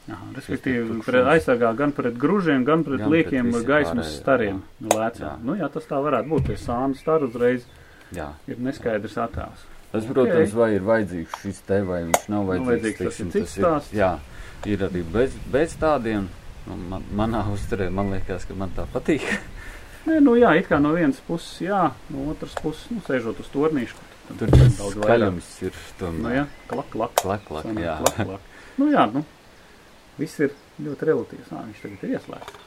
Aha, 0.09 0.31
respektīvi, 0.33 1.03
pret, 1.05 1.27
aizsargā 1.35 1.75
gan 1.77 1.93
pret 1.93 2.17
gružiem, 2.17 2.65
gan 2.65 2.81
pret 2.81 3.03
Gan 3.03 3.11
pret 3.11 3.13
liekiem 3.13 3.51
visiem 3.51 3.67
gaismas 3.69 4.07
pārējiem, 4.09 4.23
stariem 4.23 4.63
lēcām. 4.89 5.27
Jā. 5.29 5.35
Nu 5.45 5.57
jā, 5.61 5.69
tas 5.69 5.85
tā 5.85 6.01
varētu 6.01 6.33
būt. 6.33 6.47
Tas 6.49 6.65
sānu 6.65 6.97
star 6.97 7.27
uzreiz 7.27 7.67
jā. 8.15 8.31
ir 8.49 8.59
neskaidrs 8.59 9.17
attēls. 9.19 9.67
Tas, 9.93 10.05
Ok. 10.05 10.13
protams, 10.13 10.53
vai 10.53 10.75
ir 10.77 10.83
vajadzīgs 10.85 11.39
šis 11.43 11.61
te, 11.65 11.81
vai 11.89 12.03
viņš 12.05 12.27
nav 12.29 12.45
vajadzīgs. 12.51 12.69
vajadzīgs, 12.69 12.99
tas 13.05 13.21
ir 13.21 13.31
cits 13.33 13.55
stāsts. 13.57 13.95
Jā, 13.97 14.11
ir 14.69 14.85
arī 14.85 15.05
bez, 15.13 15.33
bez 15.53 15.77
tādiem. 15.81 16.29
Nu, 16.69 16.77
man, 16.77 17.05
manā 17.17 17.41
uzturē 17.49 17.89
man 17.91 18.11
liekas, 18.13 18.45
ka 18.45 18.55
man 18.55 18.75
tā 18.77 18.85
patīk. 18.93 19.25
Nē, 20.09 20.19
nu 20.21 20.35
jā, 20.37 20.53
it 20.61 20.69
kā 20.69 20.77
no 20.81 20.93
vienas 20.93 21.21
puses 21.25 21.63
jā, 21.65 21.91
no 22.13 22.29
otras 22.33 22.53
puses, 22.61 22.85
nu, 22.93 23.01
sēžot 23.07 23.41
uz 23.41 23.49
tornīšu. 23.55 23.97
Tur 24.29 24.51
tam 24.53 24.61
tas 24.61 24.77
daudz 24.77 24.99
vairāk. 25.01 25.09
skaļums 25.09 25.51
ir 25.65 25.81
tomēr. 25.99 26.21
Nu 26.21 26.35
jā, 26.35 26.45
klak, 26.69 26.89
klak. 26.93 27.15
Klak, 27.17 27.45
klak, 27.49 27.65
sanāk, 27.65 27.85
jā. 27.87 27.97
klak, 28.05 28.21
klak. 28.29 28.41
Nu 28.77 28.91
jā, 28.93 29.07
nu, 29.15 29.25
viss 30.21 30.41
ir 30.45 30.53
ļoti 30.85 31.09
relatīvs. 31.09 31.51
Nā, 31.55 31.65
viņš 31.71 31.81
tagad 31.87 32.05
ir 32.05 32.17
ieslēgts. 32.19 32.59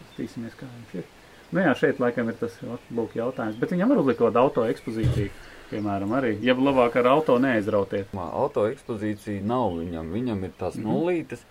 Paskatīsimies, 0.00 0.56
kā 0.56 0.68
viņš 0.72 0.94
ir. 1.02 1.08
Nu 1.52 1.60
jā, 1.64 1.72
šeit 1.74 1.98
laikam 1.98 2.28
ir 2.30 2.36
tas 2.38 2.54
lūk 2.94 3.14
jautājums. 3.18 3.56
Bet 3.58 3.72
viņam 3.74 3.90
var 3.90 3.98
uzlikt 4.04 4.20
kaut 4.20 4.36
auto 4.38 4.62
ekspozīciju, 4.70 5.30
piemēram, 5.70 6.12
arī. 6.14 6.36
Ja 6.46 6.54
labāk 6.54 6.94
ar 7.00 7.08
auto 7.10 7.38
neaizrautiet. 7.42 8.12
Auto 8.14 8.68
ekspozīcija 8.70 9.42
nav 9.42 9.72
viņam. 9.80 10.12
Viņam 10.14 10.44
ir 10.46 10.52
tās 10.60 10.76
Mhm. 10.78 10.86
nulītes. 10.86 11.42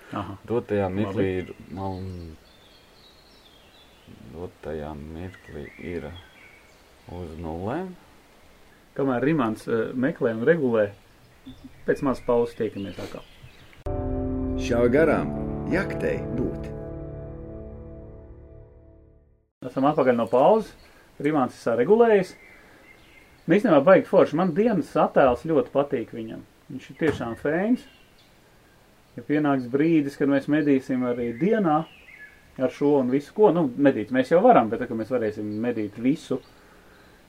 Dotajā 0.48 0.88
mirklī 0.91 1.27
ir, 1.44 1.53
man, 1.72 2.36
dotajā 4.34 4.94
mirklī 4.96 5.68
ir 5.84 6.10
uz 7.12 7.36
nulēm. 7.41 7.91
Kamēr 8.96 9.22
Rimants 9.24 9.68
uh, 9.68 9.91
meklē 9.96 10.34
un 10.36 10.46
regulē, 10.48 10.89
pēc 11.88 12.01
mazas 12.03 12.24
pauzes 12.25 12.56
tiekamies 12.56 12.98
atkal. 13.00 13.24
Šauj 14.60 14.89
garām, 14.91 15.32
jaktei 15.72 16.18
būt. 16.36 16.78
Esam 19.68 19.84
atpakaļ 19.89 20.16
no 20.16 20.24
pauzes. 20.32 20.70
Rimants 21.20 21.58
ir 21.58 21.66
saregulējis. 21.66 22.30
Nu, 23.44 23.58
īstenībā 23.58 23.82
baigi 23.84 24.06
forši. 24.08 24.38
Man 24.39 24.54
dienas 24.56 24.94
attēls 24.96 25.42
ļoti 25.50 25.74
patīk 25.74 26.13
viņam. 26.16 26.46
Viņš 26.70 26.86
ir 26.94 26.98
tiešām 27.01 27.34
fēns. 27.42 27.84
Ja 29.18 29.24
pienāks 29.28 29.66
brīdis, 29.74 30.16
kad 30.16 30.32
mēs 30.32 30.48
medīsim 30.48 31.04
arī 31.10 31.34
dienā 31.42 31.82
ar 32.56 32.72
šo 32.72 32.94
un 33.01 33.12
visu, 33.12 33.34
ko, 33.36 33.50
nu, 33.51 33.66
medīt 33.75 34.13
mēs 34.16 34.32
jau 34.32 34.39
varam, 34.46 34.72
bet, 34.72 34.80
tā, 34.80 34.88
ka 34.88 34.96
mēs 34.96 35.12
varēsim 35.12 35.51
medīt 35.60 36.00
visu, 36.00 36.39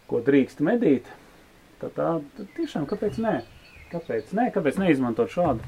ko 0.07 0.23
drīkst 0.23 0.63
medīt, 0.67 1.11
tad 1.83 1.97
tā, 1.99 2.13
tad 2.39 2.55
tiešām, 2.55 2.87
kāpēc 2.91 3.19
nē? 3.27 3.35
Kāpēc 3.91 4.31
nē? 4.39 4.47
Kāpēc 4.55 4.79
neizmantot 4.85 5.35
šādu 5.35 5.67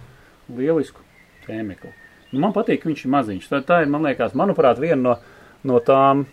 lielisku 0.61 1.03
tēmeklu? 1.49 1.91
Nu, 2.31 2.39
man 2.47 2.55
patīk, 2.55 2.87
viņš 2.87 3.07
ir 3.09 3.15
maziņš. 3.19 3.51
Tā, 3.51 3.65
tā 3.67 3.83
ir, 3.83 3.91
man 3.91 4.07
liekas, 4.07 4.39
manuprāt, 4.39 4.79
viena 4.83 5.03
no, 5.03 5.19
no 5.67 5.83
tām 5.83 6.27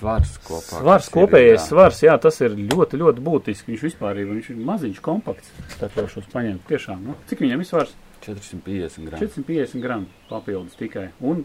Svars 0.00 0.34
kopā. 0.40 0.80
Svars, 0.80 1.06
kas 1.06 1.10
ir, 1.10 1.14
kopējais 1.18 1.58
jā. 1.58 1.64
svars, 1.66 2.02
jā, 2.06 2.16
tas 2.24 2.40
ir 2.40 2.56
ļoti, 2.56 3.00
ļoti 3.02 3.24
būtiski. 3.26 3.74
Viņš 3.74 3.86
vispār 3.90 4.22
ir, 4.22 4.30
viņš 4.32 4.50
ir 4.54 4.62
maziņš, 4.70 5.00
kompakts. 5.04 5.52
Tā 5.76 5.90
kā 5.92 6.06
šos 6.08 6.28
paņemt 6.32 6.64
tiešām. 6.70 7.02
Nu, 7.10 7.16
cik 7.28 7.44
viņam 7.44 7.60
ir 7.60 7.68
svars? 7.68 7.92
450 8.24 9.08
gramu. 9.08 9.20
450 9.20 9.84
gramu 9.84 10.08
papildus 10.30 10.80
tikai. 10.80 11.10
Un 11.20 11.44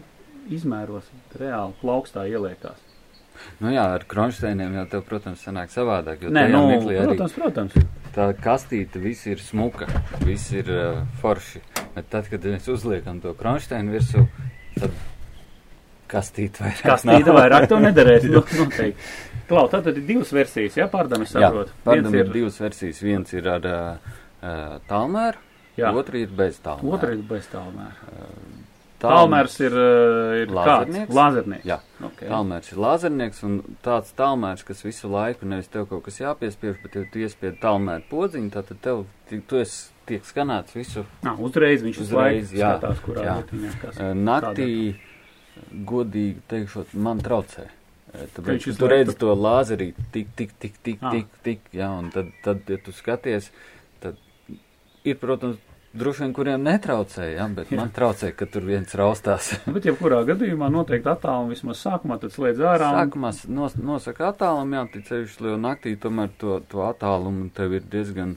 izmēros 0.52 1.08
reāli 1.36 1.76
plaukstā 1.82 2.26
ieliekās. 2.30 2.80
Nu 3.60 3.72
jā, 3.72 3.84
ar 3.96 4.04
kronšteiniem 4.08 4.78
jau 4.78 4.84
tev, 4.94 5.02
protams, 5.08 5.42
sanāk 5.44 5.72
savādāk. 5.72 6.24
Nē, 6.32 6.46
nu, 6.52 6.62
protams, 6.80 7.34
protams. 7.36 7.76
tā 8.16 8.30
kastīte 8.40 9.02
viss 9.02 9.28
ir 9.28 9.42
smuka, 9.44 9.88
viss 10.24 10.54
ir 10.56 10.70
uh, 10.72 11.02
forši. 11.20 11.60
Bet 11.96 12.08
tad, 12.12 12.30
kad 12.32 12.44
mēs 12.48 12.68
uzliekam 12.72 13.20
to 13.24 13.34
kronšteinu 13.36 13.92
virsū, 13.92 14.24
tad 14.78 14.96
kastīte 16.10 16.62
vairāk 16.64 16.82
Kastīte 16.86 17.26
nav. 17.30 17.38
vairāk 17.40 17.66
to 17.70 17.78
nederēs. 17.86 18.28
nu, 18.30 18.42
noteikti. 18.60 19.10
Klau, 19.46 19.66
tad 19.70 19.86
ir 19.92 20.00
divas 20.02 20.32
versijas, 20.34 20.74
jā, 20.80 20.88
pārdam, 20.90 21.22
es 21.22 21.30
saprotu. 21.36 21.70
pārdam 21.86 22.10
Viens 22.10 22.26
ir 22.26 22.32
divas 22.34 22.56
versijas. 22.60 23.02
Viens 23.06 23.32
ir 23.36 23.46
ar 23.48 23.66
uh, 23.70 24.14
uh, 24.42 24.78
tālmēru, 24.90 25.38
jā, 25.78 25.92
otrs 25.94 26.18
ir 26.24 26.32
bez 26.34 26.58
tālmēra. 26.64 26.96
otra 26.98 27.12
ir 27.14 27.22
bez 27.30 27.46
tālmēra. 27.52 27.94
Tālmērs- 28.00 28.64
Tālmērs 28.96 29.54
ir, 29.60 29.74
uh, 29.76 30.34
ir 30.40 30.52
Lāzernieks? 30.56 31.12
Lāzernieks. 31.14 31.66
Jā. 31.68 31.76
Okay. 32.08 32.28
Tālmērs 32.30 32.70
ir 32.72 32.78
lāzernieks 32.80 33.42
un 33.44 33.58
tāds 33.84 34.14
tālmērs, 34.16 34.64
kas 34.66 34.80
visu 34.82 35.10
laiku 35.12 35.44
nevis 35.46 35.68
tev 35.68 35.84
kaut 35.90 36.02
kas 36.08 36.16
jāpiespiež, 36.22 36.78
bet 36.82 36.96
ja 36.96 37.02
tu 37.12 37.20
iespied 37.20 37.58
tālmēru 37.60 38.08
podziņu, 38.10 38.50
tad 38.54 38.72
tev 38.82 39.04
tu 39.28 39.60
esi 39.60 39.90
tiek 40.08 40.24
skanēts 40.24 40.74
visu 40.78 41.04
Nā, 41.26 41.36
uzreiz 41.44 41.84
viņš 41.84 42.00
Uzreiz, 42.06 42.48
uzreiz 42.48 42.56
jā, 42.56 42.72
skatās, 42.78 43.04
kurā 43.04 43.26
jā. 43.28 43.36
vietiņā 43.42 43.74
kas. 43.84 44.00
Godīgi 45.86 46.40
teikšot, 46.48 46.94
man 46.94 47.18
traucē. 47.24 47.66
Tāpēc, 48.36 48.64
visu 48.70 48.78
tu 48.80 48.88
redzi 48.88 49.12
to 49.20 49.34
lāzerīti 49.36 50.04
tik, 50.12 50.28
tik, 50.38 50.52
tik, 50.62 50.76
tik, 50.82 50.98
Ah. 51.02 51.10
tik, 51.12 51.26
tik, 51.44 51.60
jā, 51.76 51.88
un 51.98 52.10
tad, 52.10 52.30
tad, 52.44 52.62
ja 52.68 52.78
tu 52.80 52.92
skaties, 52.92 53.50
tad 54.00 54.16
ir, 55.04 55.16
protams, 55.20 55.58
droši 55.96 56.22
vien, 56.24 56.32
kuriem 56.36 56.62
netraucē, 56.64 57.26
jā, 57.36 57.44
bet 57.54 57.70
Jā. 57.72 57.76
man 57.80 57.90
traucē, 57.90 58.30
ka 58.36 58.46
tur 58.46 58.62
viens 58.68 58.88
raustās. 58.96 59.50
Bet, 59.74 59.84
ja 59.84 59.92
kurā 59.96 60.22
gadījumā 60.28 60.68
noteikti 60.72 61.08
attālumu 61.12 61.52
vismaz 61.54 61.80
sākumā, 61.84 62.18
tad 62.20 62.32
slēdz 62.32 62.60
ārā. 62.60 62.88
un- 62.92 63.10
Sākumā 63.10 63.30
nos, 63.48 63.76
nosaka 63.76 64.32
attālumu, 64.32 64.76
jā, 64.76 64.84
ticējuši 64.96 65.40
lielu 65.40 65.60
naktī, 65.60 65.96
tomēr 65.96 66.30
to, 66.38 66.60
to 66.68 66.78
attālumu 66.88 67.50
tev 67.52 67.72
ir 67.72 67.80
diezgan 67.80 68.36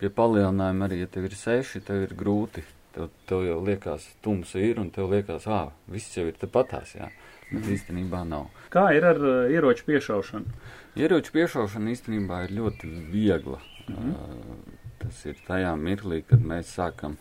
pie 0.00 0.08
palielinājuma 0.10 0.88
arī, 0.88 1.00
ja 1.00 1.06
tev 1.06 1.24
ir 1.24 1.36
seši, 1.36 1.80
tev 1.84 2.02
ir 2.08 2.14
grūti. 2.16 2.64
Tev, 2.94 3.08
tev 3.26 3.42
jau 3.42 3.58
liekas, 3.66 4.04
tumsa 4.22 4.60
ir, 4.62 4.78
un 4.78 4.90
tev 4.94 5.10
liekas, 5.10 5.46
ā, 5.50 5.64
viss 5.90 6.14
jau 6.16 6.26
ir 6.30 6.36
tepatās, 6.38 6.94
jā. 6.94 7.08
Bet 7.50 7.60
Mhm. 7.64 7.72
īstenībā 7.74 8.20
nav. 8.26 8.46
Kā 8.70 8.88
ir 8.96 9.04
ar 9.04 9.18
uh, 9.18 9.50
ieroču 9.50 9.84
piešaušanu? 9.86 10.46
Ieroču 10.96 11.32
piešaušana 11.34 11.90
īstenībā 11.92 12.44
ir 12.46 12.54
ļoti 12.56 12.90
viegla. 13.12 13.58
Mhm. 13.88 14.10
Uh, 14.10 14.78
tas 15.02 15.24
ir 15.26 15.34
tajā 15.46 15.74
mirklī, 15.76 16.22
kad 16.26 16.40
mēs 16.40 16.70
sākam, 16.72 17.16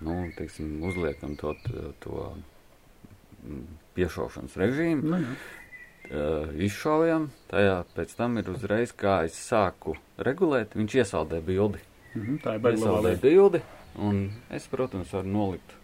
nu, 0.00 0.30
teiksim, 0.36 0.80
uzliekam 0.82 1.36
to, 1.38 1.54
to, 1.62 1.92
to 2.00 2.32
mm, 3.46 3.66
piešaušanas 3.94 4.56
režīmu. 4.58 5.02
Nu, 5.12 5.20
jā. 5.22 5.36
uh, 6.10 6.50
izšaujam, 6.66 7.28
tajā 7.52 7.76
pēc 7.94 8.16
tam 8.18 8.38
ir 8.42 8.50
uzreiz, 8.50 8.92
kā 8.96 9.20
es 9.28 9.36
sāku 9.38 9.94
regulēt, 10.18 10.74
viņš 10.74 10.98
iesaldē 11.04 11.40
bildi. 11.44 11.78
Mhm, 12.16 12.40
tā 12.44 12.56
ir 12.58 12.64
lieta. 12.66 13.20
bildi, 13.22 13.62
un 13.98 14.30
es, 14.50 14.66
protams, 14.68 15.12
varu 15.12 15.28
nolikt 15.28 15.78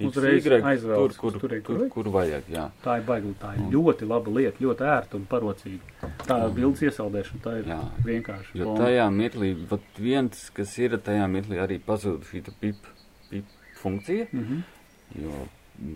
Uzreiz 0.00 0.46
uz 0.46 1.16
kur, 1.18 1.32
turieni, 1.32 1.64
tur, 1.66 1.78
kur 1.78 1.88
kur 1.90 2.08
vajag, 2.14 2.44
jā. 2.52 2.68
Tā 2.84 3.00
ir 3.00 3.02
baigta. 3.02 3.32
Tā 3.40 3.54
ir 3.56 3.62
Un- 3.64 3.72
ļoti 3.72 4.06
laba 4.06 4.30
lieta, 4.30 4.60
ļoti 4.62 4.84
ērta 4.86 5.16
un 5.18 5.24
parocīga. 5.26 5.80
Tā 6.22 6.36
Un- 6.46 6.54
bildes 6.54 6.82
iesaldēšana, 6.86 7.40
tā 7.42 7.58
ir 7.58 7.64
jā. 7.64 7.78
vienkārši. 8.04 8.54
Jo 8.54 8.76
tajā 8.78 9.08
mirklī, 9.10 9.66
vat 9.68 9.80
viens, 9.98 10.50
kas 10.54 10.78
ir 10.78 10.90
tajā 10.98 11.26
mirklī, 11.26 11.58
arī 11.58 11.80
pazūd 11.80 12.22
šī 12.30 12.44
pip, 12.60 12.76
pip 13.28 13.44
funkcija, 13.82 14.28
Mhm. 14.32 14.62
jo 15.20 15.48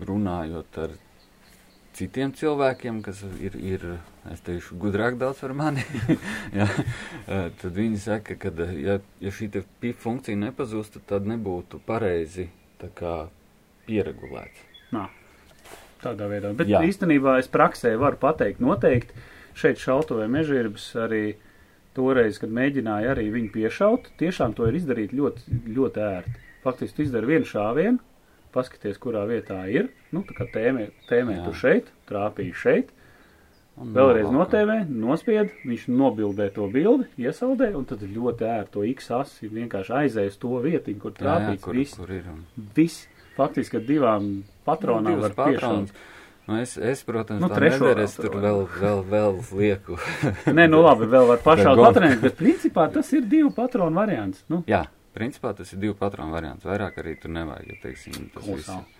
runājot 0.05 0.77
ar 0.83 0.89
citiem 1.97 2.33
cilvēkiem, 2.35 3.01
kas 3.05 3.21
ir, 3.41 3.55
ir 3.57 3.85
es 4.31 4.41
teikšu, 4.45 4.77
gudrāk 4.81 5.17
daudz 5.21 5.43
par 5.43 5.53
mani, 5.57 5.83
jā, 6.59 6.67
eh, 7.27 7.49
tad 7.61 7.77
viņi 7.77 7.99
saka, 8.01 8.37
ka, 8.39 8.53
ja, 8.77 8.99
ja 9.23 9.33
šī 9.33 9.49
pip 9.83 9.99
funkcija 10.01 10.39
nepazūstu, 10.39 11.03
tad 11.09 11.27
nebūtu 11.29 11.81
pareizi 11.85 12.49
tā 12.81 12.89
kā 12.97 13.15
pieregulēts. 13.87 14.67
Nā, 14.93 15.07
tādā 16.03 16.27
veidā. 16.31 16.53
Bet 16.57 16.71
jā. 16.71 16.83
īstenībā 16.87 17.37
es 17.41 17.49
praksē 17.51 17.95
varu 17.99 18.19
pateikt 18.21 18.63
noteikti. 18.63 19.29
Šeit 19.57 19.81
šautavē 19.81 20.25
mežģīrbs 20.33 20.87
arī 21.03 21.25
toreiz, 21.93 22.39
kad 22.41 22.53
mēģināja 22.53 23.13
arī 23.13 23.27
viņu 23.33 23.51
piešaut, 23.53 24.09
tiešām 24.17 24.55
to 24.57 24.65
ir 24.69 24.79
izdarīt 24.79 25.13
ļoti, 25.13 25.59
ļoti 25.75 26.01
ērti. 26.07 26.33
Faktiski 26.63 26.97
tu 26.97 27.05
izdari 27.05 27.29
vienu 27.29 27.45
šāvienu, 27.45 27.99
paskaties, 28.53 28.99
kurā 29.01 29.23
vietā 29.29 29.61
ir. 29.71 29.89
Nu, 30.13 30.21
tā 30.27 30.35
kā 30.37 30.47
tēmē, 30.53 30.89
tēmē 31.09 31.39
Jā. 31.39 31.45
tu 31.47 31.53
šeit, 31.57 31.89
trāpīji 32.09 32.53
šeit, 32.63 32.91
Un 33.73 33.89
vēlreiz 33.89 34.27
novalkā. 34.27 34.37
notēvē, 34.37 34.75
nospied, 35.01 35.53
viņš 35.65 35.87
nobildē 35.89 36.45
to 36.53 36.67
bildi, 36.69 37.07
iesaldē, 37.17 37.71
un 37.73 37.87
tad 37.89 38.03
ļoti 38.05 38.45
ērti 38.45 38.71
to 38.75 38.83
X 38.91 39.07
asi 39.17 39.49
vienkārši 39.49 39.95
aizējas 40.03 40.37
to 40.37 40.51
vietiņu, 40.61 40.99
kur 41.01 41.11
Jā, 41.11 41.17
jā, 41.17 41.23
trāpīts. 41.25 41.63
kur, 41.65 41.73
Viss, 41.79 41.95
kur 41.97 42.11
ir. 42.13 42.27
Un... 42.29 42.43
viss 42.77 43.07
faktiski 43.33 43.79
ar 43.81 43.87
divām 43.87 44.27
patronām 44.67 45.15
Nu, 45.17 45.23
var 45.25 45.33
piešaut. 45.39 45.89
Nu, 46.45 46.59
es, 46.61 46.75
es, 46.77 47.01
protams, 47.07 47.41
Nu, 47.41 47.47
trešo 47.49 47.87
vēl 47.87 48.03
es 48.03 48.13
tur 48.19 48.35
vēl, 48.43 48.65
vēl, 48.77 49.01
vēl 49.09 49.37
lieku. 49.57 49.97
Nē, 50.53 50.67
nu 50.69 50.83
labi, 50.83 51.07
vēl 51.09 51.25
var 51.33 51.41
pašā 51.49 51.73
patronēt, 51.79 52.19
bet 52.21 52.37
principā 52.37 52.85
tas 52.93 53.09
ir 53.17 53.25
divu 53.25 53.49
patronu 53.57 53.95
variants. 53.95 54.43
Nu, 54.53 54.61
Jā, 54.69 54.83
principā 55.13 55.53
tas 55.57 55.71
ir 55.73 55.81
divu 55.83 55.95
patronu 55.99 56.35
variants. 56.35 56.65
Vairāk 56.67 56.99
arī 57.01 57.15
tur 57.19 57.33
nevajag, 57.35 57.69
ja 57.69 57.79
teiksim, 57.83 58.29
tas 58.33 58.47
viss. 58.49 58.99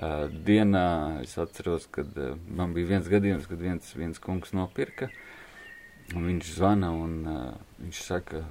Uh, 0.00 0.30
dienā 0.46 1.20
es 1.24 1.34
atceros, 1.42 1.88
kad 1.92 2.14
uh, 2.16 2.36
man 2.46 2.72
bija 2.76 2.92
viens 2.94 3.08
gadījums, 3.10 3.48
kad 3.50 3.60
viens, 3.60 3.88
viens 3.98 4.22
kungs 4.22 4.54
nopirka, 4.56 5.10
un 6.14 6.28
viņš 6.28 6.52
zvana, 6.56 6.92
un 6.94 7.16
uh, 7.26 7.40
viņš 7.82 8.02
saka, 8.06 8.44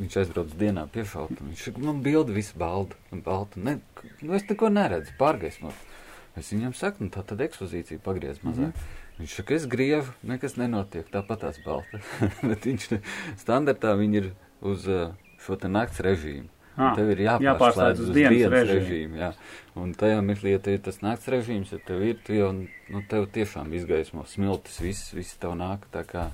viņš 0.00 0.18
aizbrauc 0.24 0.52
dienā 0.60 0.84
piešaut, 0.92 1.38
un 1.38 1.52
viņš 1.52 1.62
saka, 1.68 1.84
man 1.86 2.02
bildi 2.04 2.34
viss 2.36 2.56
balda, 2.58 2.98
un 3.14 3.22
balta, 3.24 3.62
ne, 3.62 3.78
nu 4.20 4.34
es 4.36 4.44
neko 4.50 4.68
neredzu, 4.74 5.14
pārgaismot. 5.20 5.86
Es 6.34 6.50
viņam 6.50 6.74
saku, 6.74 7.06
nu 7.06 7.14
tā 7.14 7.22
tad 7.22 7.40
ekspozīcija 7.46 8.02
pagriez 8.02 8.42
mazāk. 8.42 8.74
Mm 8.74 8.78
-hmm. 8.82 9.02
Viņš 9.18 9.34
saka, 9.38 9.54
es 9.54 9.66
grievu, 9.70 10.10
nekas 10.26 10.56
nenotiek, 10.58 11.06
tāpat 11.10 11.44
tās 11.46 11.60
balta. 11.64 12.00
Bet 12.48 12.66
viņš 12.66 12.90
ne- 12.90 13.02
standartā 13.38 13.94
viņi 13.94 14.16
ir 14.18 14.32
uz 14.60 14.88
uh, 14.90 15.14
šo 15.44 15.58
te 15.60 15.70
nakts 15.70 16.02
režīmu. 16.04 16.50
Ah, 16.74 16.90
Tev 16.98 17.12
ir 17.12 17.20
jāpārslēdz 17.22 17.46
jāpārslēdz 17.46 18.00
uz 18.02 18.08
uz 18.08 18.16
dienas, 18.16 18.32
dienas 18.34 18.50
režīmu. 18.50 18.80
režīmu. 18.80 19.18
Jā. 19.20 19.28
Un 19.78 19.92
tajā 19.94 20.22
mirklī, 20.26 20.56
ja 20.56 20.62
tev 20.62 20.74
ir 20.74 20.80
tas 20.82 20.98
nakts 21.04 21.30
režīms, 21.30 21.70
ja 21.70 21.78
tev 21.86 22.02
ir, 22.02 22.16
tu 22.26 22.34
jau, 22.34 22.48
nu, 22.56 23.02
tev 23.10 23.28
tiešām 23.30 23.70
izgaismo 23.78 24.24
smiltis, 24.26 24.80
viss, 24.82 25.12
viss 25.14 25.38
tev 25.38 25.54
nāk 25.60 25.86
tā 25.94 26.02
kā 26.08 26.24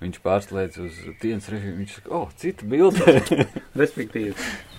viņš 0.00 0.16
pārslēdz 0.24 0.80
uz 0.86 1.02
dienas 1.20 1.50
režīmu. 1.52 1.82
Viņš 1.82 1.98
saka, 1.98 2.14
oh, 2.16 2.32
cita 2.40 2.68
bilde. 2.72 3.18
respektīvi, 3.82 4.32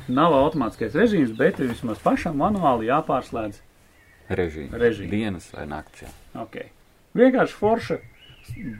nav 0.09 0.33
automātiskais 0.39 0.97
režīms, 0.97 1.37
bet 1.37 1.61
ir 1.61 1.69
vismaz 1.71 2.01
pašam 2.03 2.41
manuāli 2.41 2.89
jāpārslēdz 2.89 3.61
režīmu. 4.33 4.81
Režīmu. 4.81 5.13
Dienas 5.13 5.49
vai 5.53 5.69
nakts. 5.69 6.07
Jā. 6.07 6.11
Ok. 6.41 6.57
Vienkārši 7.13 7.59
forša 7.61 8.01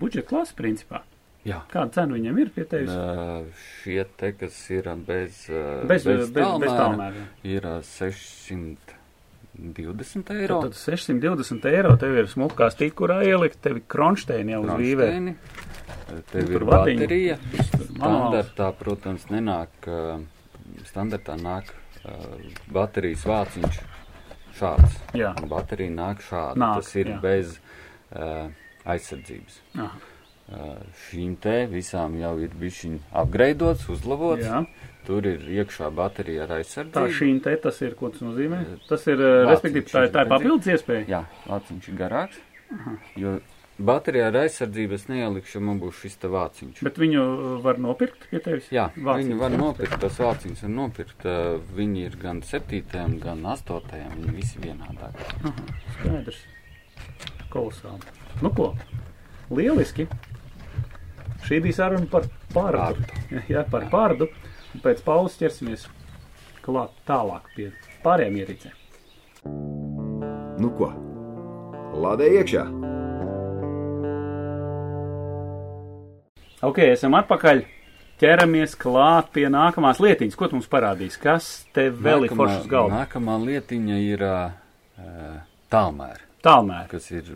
budžeta 0.01 0.27
klase, 0.33 0.57
principā. 0.57 1.05
Jā. 1.43 1.57
Kāda 1.71 1.91
cena 1.91 2.13
viņam 2.15 2.37
ir 2.39 2.49
pie 2.55 2.63
tevis? 2.71 2.87
Uh, 2.95 3.43
šie 3.81 4.05
te, 4.17 4.29
kas 4.39 4.55
ir 4.71 4.85
bez, 5.07 5.41
uh, 5.51 5.81
Bez, 5.89 6.05
bez, 6.07 6.29
bez, 6.31 6.47
bez 6.63 6.71
tālmēra. 6.71 7.23
ir 7.43 7.65
uh, 7.67 7.81
620 7.83 10.31
eiro. 10.37 10.61
Tad 10.63 10.73
620 10.79 11.67
eiro 11.71 11.91
tev 11.99 12.15
ir 12.21 12.27
smukā 12.31 12.69
stīkurā 12.73 13.17
ielikt, 13.27 13.59
tev 13.65 13.73
ir 13.81 13.85
kronšteini 13.91 14.51
jau 14.55 14.61
uz 14.63 14.71
vīvē. 14.79 15.09
Tev 16.31 16.43
Nu, 16.47 16.51
ir 16.55 16.63
baterija. 16.67 17.35
Standartā, 17.93 18.67
protams, 18.77 19.23
nenāk, 19.31 19.71
standartā 20.89 21.33
nāk 21.39 21.65
baterijas 22.73 23.23
vāciņš 23.29 23.75
šāds. 24.59 24.93
Jā. 25.17 25.31
Un 25.41 25.45
baterija 25.51 25.91
nāk 25.95 26.17
šāda. 26.25 26.55
Nāk, 26.59 26.75
Tas 26.81 26.89
ir 26.99 27.07
jā. 27.13 27.17
bez 27.23 27.45
uh, 27.57 27.61
aizsardzības. 28.85 29.53
Aha. 29.79 29.97
Šīm 31.07 31.37
te 31.39 31.65
visām 31.71 32.17
jau 32.19 32.33
ir 32.43 32.49
bišķiņ 32.59 32.97
apgreidots, 33.23 33.87
uzlabots. 33.89 34.43
Jā. 34.45 34.65
Tur 35.07 35.25
ir 35.27 35.39
iekšā 35.51 35.89
baterija 35.91 36.43
ar 36.43 36.47
Tā 36.53 36.57
aizsardzību. 36.61 37.11
šī 37.17 37.29
te 37.43 37.55
tas 37.57 37.81
ir, 37.81 37.95
ko 37.99 38.09
tas 38.09 38.21
nozīmē? 38.21 38.59
Tas 38.87 39.05
ir, 39.07 39.19
eh, 39.19 39.45
respektīvi, 39.49 39.89
tā, 39.91 40.03
ir- 40.05 40.11
tā 40.13 40.21
ir 40.23 40.29
papildus 40.29 40.65
iespēja. 40.71 41.07
Jā, 41.07 41.25
vāciņš 41.47 41.87
ir 41.89 41.95
garāks. 41.99 42.37
Jo 43.17 43.39
baterijā 43.81 44.27
ar 44.27 44.33
aizsardzību 44.43 44.93
es 44.93 45.05
neielikšu, 45.09 45.59
man 45.61 45.79
būs 45.81 45.99
šis 46.03 46.15
te 46.19 46.27
vāciņš. 46.27 46.83
Bet 46.83 46.95
viņu 46.95 47.61
var 47.63 47.75
nopirkt 47.77 48.29
pie 48.29 48.39
tevis? 48.39 48.69
Jā, 48.71 48.91
Vāciņus, 48.95 49.25
viņi 49.27 49.39
var 49.39 49.49
nopirkt, 49.49 49.99
tos 49.99 50.17
vāciņus 50.17 50.61
var 50.61 50.69
nopirkt. 50.69 51.23
Viņi 51.75 52.05
ir 52.05 52.15
gan 52.21 52.41
septītajam, 52.41 53.19
gan 53.19 53.43
astotajam, 53.43 54.11
viņi 54.21 54.35
visi 54.35 54.59
vienādāk. 54.59 55.15
Skaidrs. 55.99 56.39
Kolosāli. 57.49 58.01
Nu 58.41 58.49
ko, 58.51 58.73
lieliski. 59.51 60.07
Šī 61.43 61.59
bija 61.63 61.75
saruna 61.81 62.07
par 62.11 62.27
pārdu. 62.53 63.03
Jā, 63.51 63.65
par 63.69 63.87
pārdu. 63.91 64.29
Un 64.73 64.81
Pēc 64.83 65.03
pauzes 65.05 65.37
ķersimies 65.41 65.83
klāt 66.65 66.93
tālāk 67.07 67.49
pie 67.57 67.67
pārējiem 68.05 68.39
ierīcēm. 68.41 68.79
Nu 70.63 70.69
ko? 70.77 70.89
Lādē 72.03 72.29
iekšā! 72.39 72.63
Ok, 76.63 76.79
esam 76.93 77.17
atpakaļ. 77.19 77.63
Ķeramies 78.23 78.77
klāt 78.79 79.33
pie 79.35 79.49
nākamās 79.51 79.99
lietiņas. 79.99 80.35
Ko 80.39 80.47
tu 80.47 80.55
mums 80.55 80.69
parādīs? 80.71 81.17
Kas 81.19 81.47
tev 81.75 81.97
vēl 82.05 82.29
ir 82.29 82.35
foršs 82.37 82.69
galvā? 82.71 83.01
nākamā 83.01 83.35
lietiņa 83.41 83.97
ir 83.99 84.23
uh, 84.23 85.41
tālmēr, 85.73 86.21
Tālmēr. 86.45 86.85
kas 86.91 87.09
ir 87.11 87.33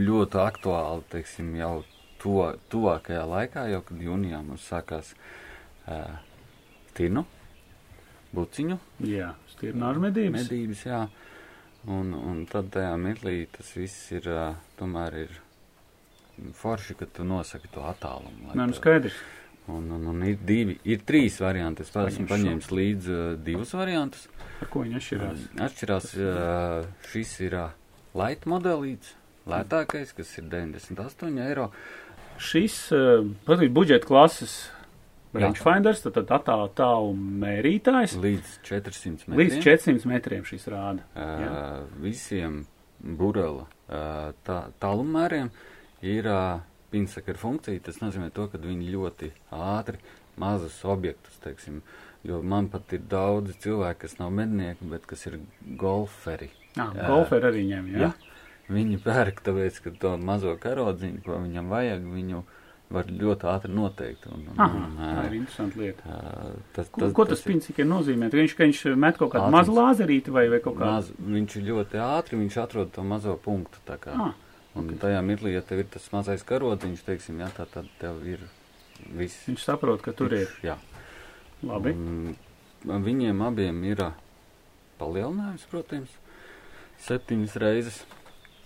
ļoti 0.00 0.40
aktuāli, 0.40 1.04
teiksim, 1.12 1.50
jau 1.58 1.82
to, 2.22 2.52
tuvākajā 2.72 3.24
laikā, 3.28 3.66
jau 3.72 3.82
kad 3.88 4.00
jūnijā 4.04 4.40
mums 4.44 4.66
sākās 4.70 5.14
uh, 5.88 6.16
tinu, 6.96 7.24
buciņu 8.36 8.78
Jā, 9.08 9.32
stirnāžu 9.54 10.02
medības. 10.04 10.44
medības, 10.44 10.86
jā. 10.86 11.04
Un, 11.90 12.12
un 12.14 12.42
tad 12.50 12.68
tajā 12.74 12.92
mirklī 13.00 13.46
tas 13.50 13.70
viss 13.76 14.10
ir, 14.12 14.28
uh, 14.28 14.56
tomēr 14.78 15.16
ir 15.24 15.38
forši, 16.56 16.96
ka 17.00 17.08
tu 17.08 17.24
nosaki 17.24 17.70
to 17.72 17.84
attālumu. 17.88 18.52
Nē, 18.54 18.66
nu 18.68 18.76
skaidrs. 18.76 19.16
Un, 19.70 19.86
un, 19.94 20.06
un 20.10 20.22
ir 20.26 20.38
divi, 20.46 20.76
ir 20.88 21.02
trīs 21.06 21.36
varianti. 21.40 21.84
Es 21.84 21.92
esmu 21.94 22.26
paņēmis 22.30 22.70
līdzi 22.74 23.12
uh, 23.14 23.24
divus 23.44 23.74
variantus. 23.76 24.26
Ar 24.60 24.68
ko 24.72 24.84
viņi 24.84 24.98
atšķirās? 24.98 25.44
Atšķirās, 25.66 26.10
uh, 26.18 26.88
šis 27.12 27.34
ir 27.46 27.56
uh, 27.60 27.74
light 28.18 28.48
modelīts, 28.50 29.14
lētākais, 29.50 30.14
kas 30.16 30.32
ir 30.40 30.48
98 30.52 31.40
eiro. 31.46 31.70
Šis, 32.40 32.76
uh, 32.96 33.26
budžeta 33.46 34.08
klases 34.08 34.54
Jā. 35.34 35.44
rangefinders, 35.44 36.00
tad, 36.06 36.16
tad 36.16 36.32
attālu 36.40 36.70
tālu 36.78 37.12
mērītājs. 37.14 38.16
Līdz 38.18 38.54
400 38.66 39.28
metriem. 39.28 39.40
Līdz 39.42 39.58
400 39.66 40.10
metriem 40.10 40.46
šis 40.48 40.64
rāda. 40.72 41.04
Jā. 41.14 41.50
Uh, 41.50 42.00
visiem 42.02 42.62
burela 43.00 43.66
uh, 43.66 44.32
tā, 44.46 44.62
tālummēriem 44.82 45.52
ir 46.06 46.30
uh, 46.30 46.62
pinsakara 46.90 47.38
funkcija. 47.40 47.82
Tas 47.86 48.00
nozīmē 48.02 48.30
to, 48.34 48.48
ka 48.50 48.60
viņi 48.62 48.90
ļoti 48.94 49.30
ātri 49.54 50.00
mazus 50.40 50.78
objektus, 50.88 51.36
teiksim, 51.44 51.82
jo 52.26 52.40
man 52.42 52.70
pat 52.72 52.94
ir 52.96 53.04
daudzi 53.10 53.56
cilvēki, 53.60 54.00
kas 54.06 54.16
nav 54.20 54.32
mednieki, 54.34 54.88
bet 54.90 55.06
kas 55.08 55.26
ir 55.28 55.38
golferi. 55.80 56.50
Ah, 56.78 56.92
Jā. 56.94 57.06
golferi 57.10 57.50
arī 57.50 57.64
ņem, 57.68 57.92
jā. 57.94 58.08
Ja? 58.08 58.29
Viņi 58.70 58.98
pērk, 59.02 59.40
tāpēc, 59.46 59.78
ka 59.82 59.90
to 60.02 60.14
mazo 60.22 60.52
karodziņu, 60.62 61.22
ko 61.26 61.38
viņam 61.42 61.70
vajag, 61.72 62.04
viņu 62.14 62.42
var 62.90 63.06
ļoti 63.10 63.46
ātri 63.50 63.72
noteikt. 63.74 64.26
Un, 64.30 64.44
un, 64.50 64.60
Aha, 64.62 64.78
un, 64.84 64.94
tā 65.00 65.24
ir 65.28 65.34
interesanta 65.40 65.78
lieta. 65.80 66.02
ā, 66.10 66.52
tas, 66.74 66.88
Ko, 66.94 67.08
ko 67.14 67.24
tas 67.30 67.42
ir 67.42 67.52
pinsika 67.52 67.86
nozīmē? 67.86 68.28
Viņš, 68.34 68.54
ka 68.58 68.66
viņš 68.66 68.82
met 68.98 69.18
kaut 69.18 69.32
kādu 69.34 69.46
Ātrums. 69.46 69.56
mazu 69.58 69.74
lāzerīti 69.78 70.34
vai, 70.34 70.46
vai 70.50 70.60
kaut 70.62 70.78
kādu? 70.78 70.90
Maz, 70.90 71.10
viņš 71.18 71.58
ļoti 71.66 72.00
ātri, 72.02 72.38
viņš 72.44 72.58
atrod 72.62 72.90
to 72.94 73.02
mazo 73.06 73.34
punktu. 73.42 73.82
tā 73.86 73.98
kā. 73.98 74.14
Ah, 74.14 74.34
Un 74.78 74.86
tajā 75.02 75.18
mirklī, 75.26 75.56
ja 75.56 75.62
tev 75.66 75.80
ir 75.82 75.86
tas 75.90 76.04
mazais 76.14 76.44
karodziņš, 76.46 77.00
teiksim, 77.02 77.40
jā, 77.42 77.48
tā 77.56 77.64
tad 77.66 77.88
tev 77.98 78.20
ir 78.22 78.38
viss. 79.18 79.40
viņš 79.48 79.64
saprot, 79.66 79.98
ka 80.02 80.12
tur 80.14 80.30
ir. 80.32 80.46
Jā. 80.62 80.76
Labi. 81.66 81.90
Un 81.90 82.36
viņiem 82.86 83.42
abiem 83.42 83.82
ir 83.84 83.98
palielinājums, 85.00 85.66
protams, 85.72 86.14
septiņas 87.06 87.56
reizes. 87.60 87.98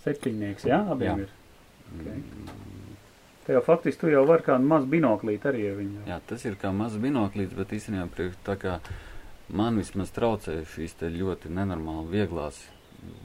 Septiņnieks, 0.05 0.67
jā, 0.69 0.79
abiem 0.93 1.11
Jā. 1.11 1.27
ir. 1.27 1.33
Okay. 1.95 2.23
Te 3.45 3.53
jau 3.53 3.61
faktiski 3.65 4.01
tu 4.01 4.09
jau 4.13 4.23
vari 4.29 4.43
kādu 4.47 4.65
mazu 4.69 4.89
binoklīti 4.89 5.49
arī 5.51 5.67
ar 5.71 5.75
viņu. 5.81 6.05
Jā, 6.09 6.21
tas 6.29 6.45
ir 6.49 6.57
kā 6.61 6.71
mazs 6.73 6.97
binoklīds, 7.01 7.53
bet 7.57 7.75
īstenībā 7.77 8.07
priekš 8.15 8.39
tā 8.47 8.57
kā 8.61 8.79
man 9.53 9.77
vismaz 9.81 10.13
traucē 10.17 10.63
šīs 10.75 10.97
te 11.01 11.11
ļoti 11.13 11.53
nenormāli 11.53 12.09
vieglās 12.15 12.63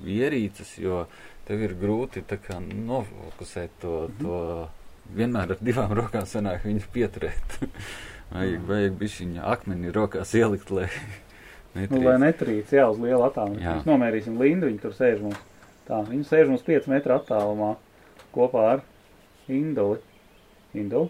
ierīces, 0.04 0.74
jo 0.84 1.06
tev 1.48 1.64
ir 1.64 1.74
grūti 1.80 2.24
tā 2.28 2.38
kā 2.44 2.60
nofokusēt 2.60 3.80
to, 3.82 4.10
Mhm. 4.10 4.20
to 4.20 4.70
vienmēr 5.16 5.56
ar 5.56 5.64
divām 5.64 5.96
rokām 5.96 6.28
sanāk 6.28 6.64
viņu 6.68 6.84
pieturēt. 6.94 7.60
vajag, 8.36 8.60
vajag 8.68 9.00
bišķiņa 9.00 9.48
akmeni 9.56 9.92
rokās 9.96 10.36
ielikt, 10.36 10.70
lai 10.72 10.90
Nu, 11.76 12.00
lai 12.02 12.16
netrīc, 12.18 12.72
jā, 12.74 12.88
uz 12.90 12.98
lielu 12.98 13.22
attālumu. 13.28 13.60
Jā. 13.62 13.76
Mēs 13.78 13.86
nomērīsim 13.86 14.40
Lindu, 14.42 14.68
viņa 14.68 14.82
tur 14.82 14.92
sēž 14.98 15.20
mums. 15.22 15.38
Tā, 15.90 16.04
viņa 16.06 16.28
sēž 16.30 16.52
mums 16.52 16.66
5 16.68 16.88
metru 16.92 17.16
attālumā 17.18 17.72
kopā 18.36 18.66
ar 18.76 18.84
Induli. 19.50 19.98
Induli? 20.78 21.10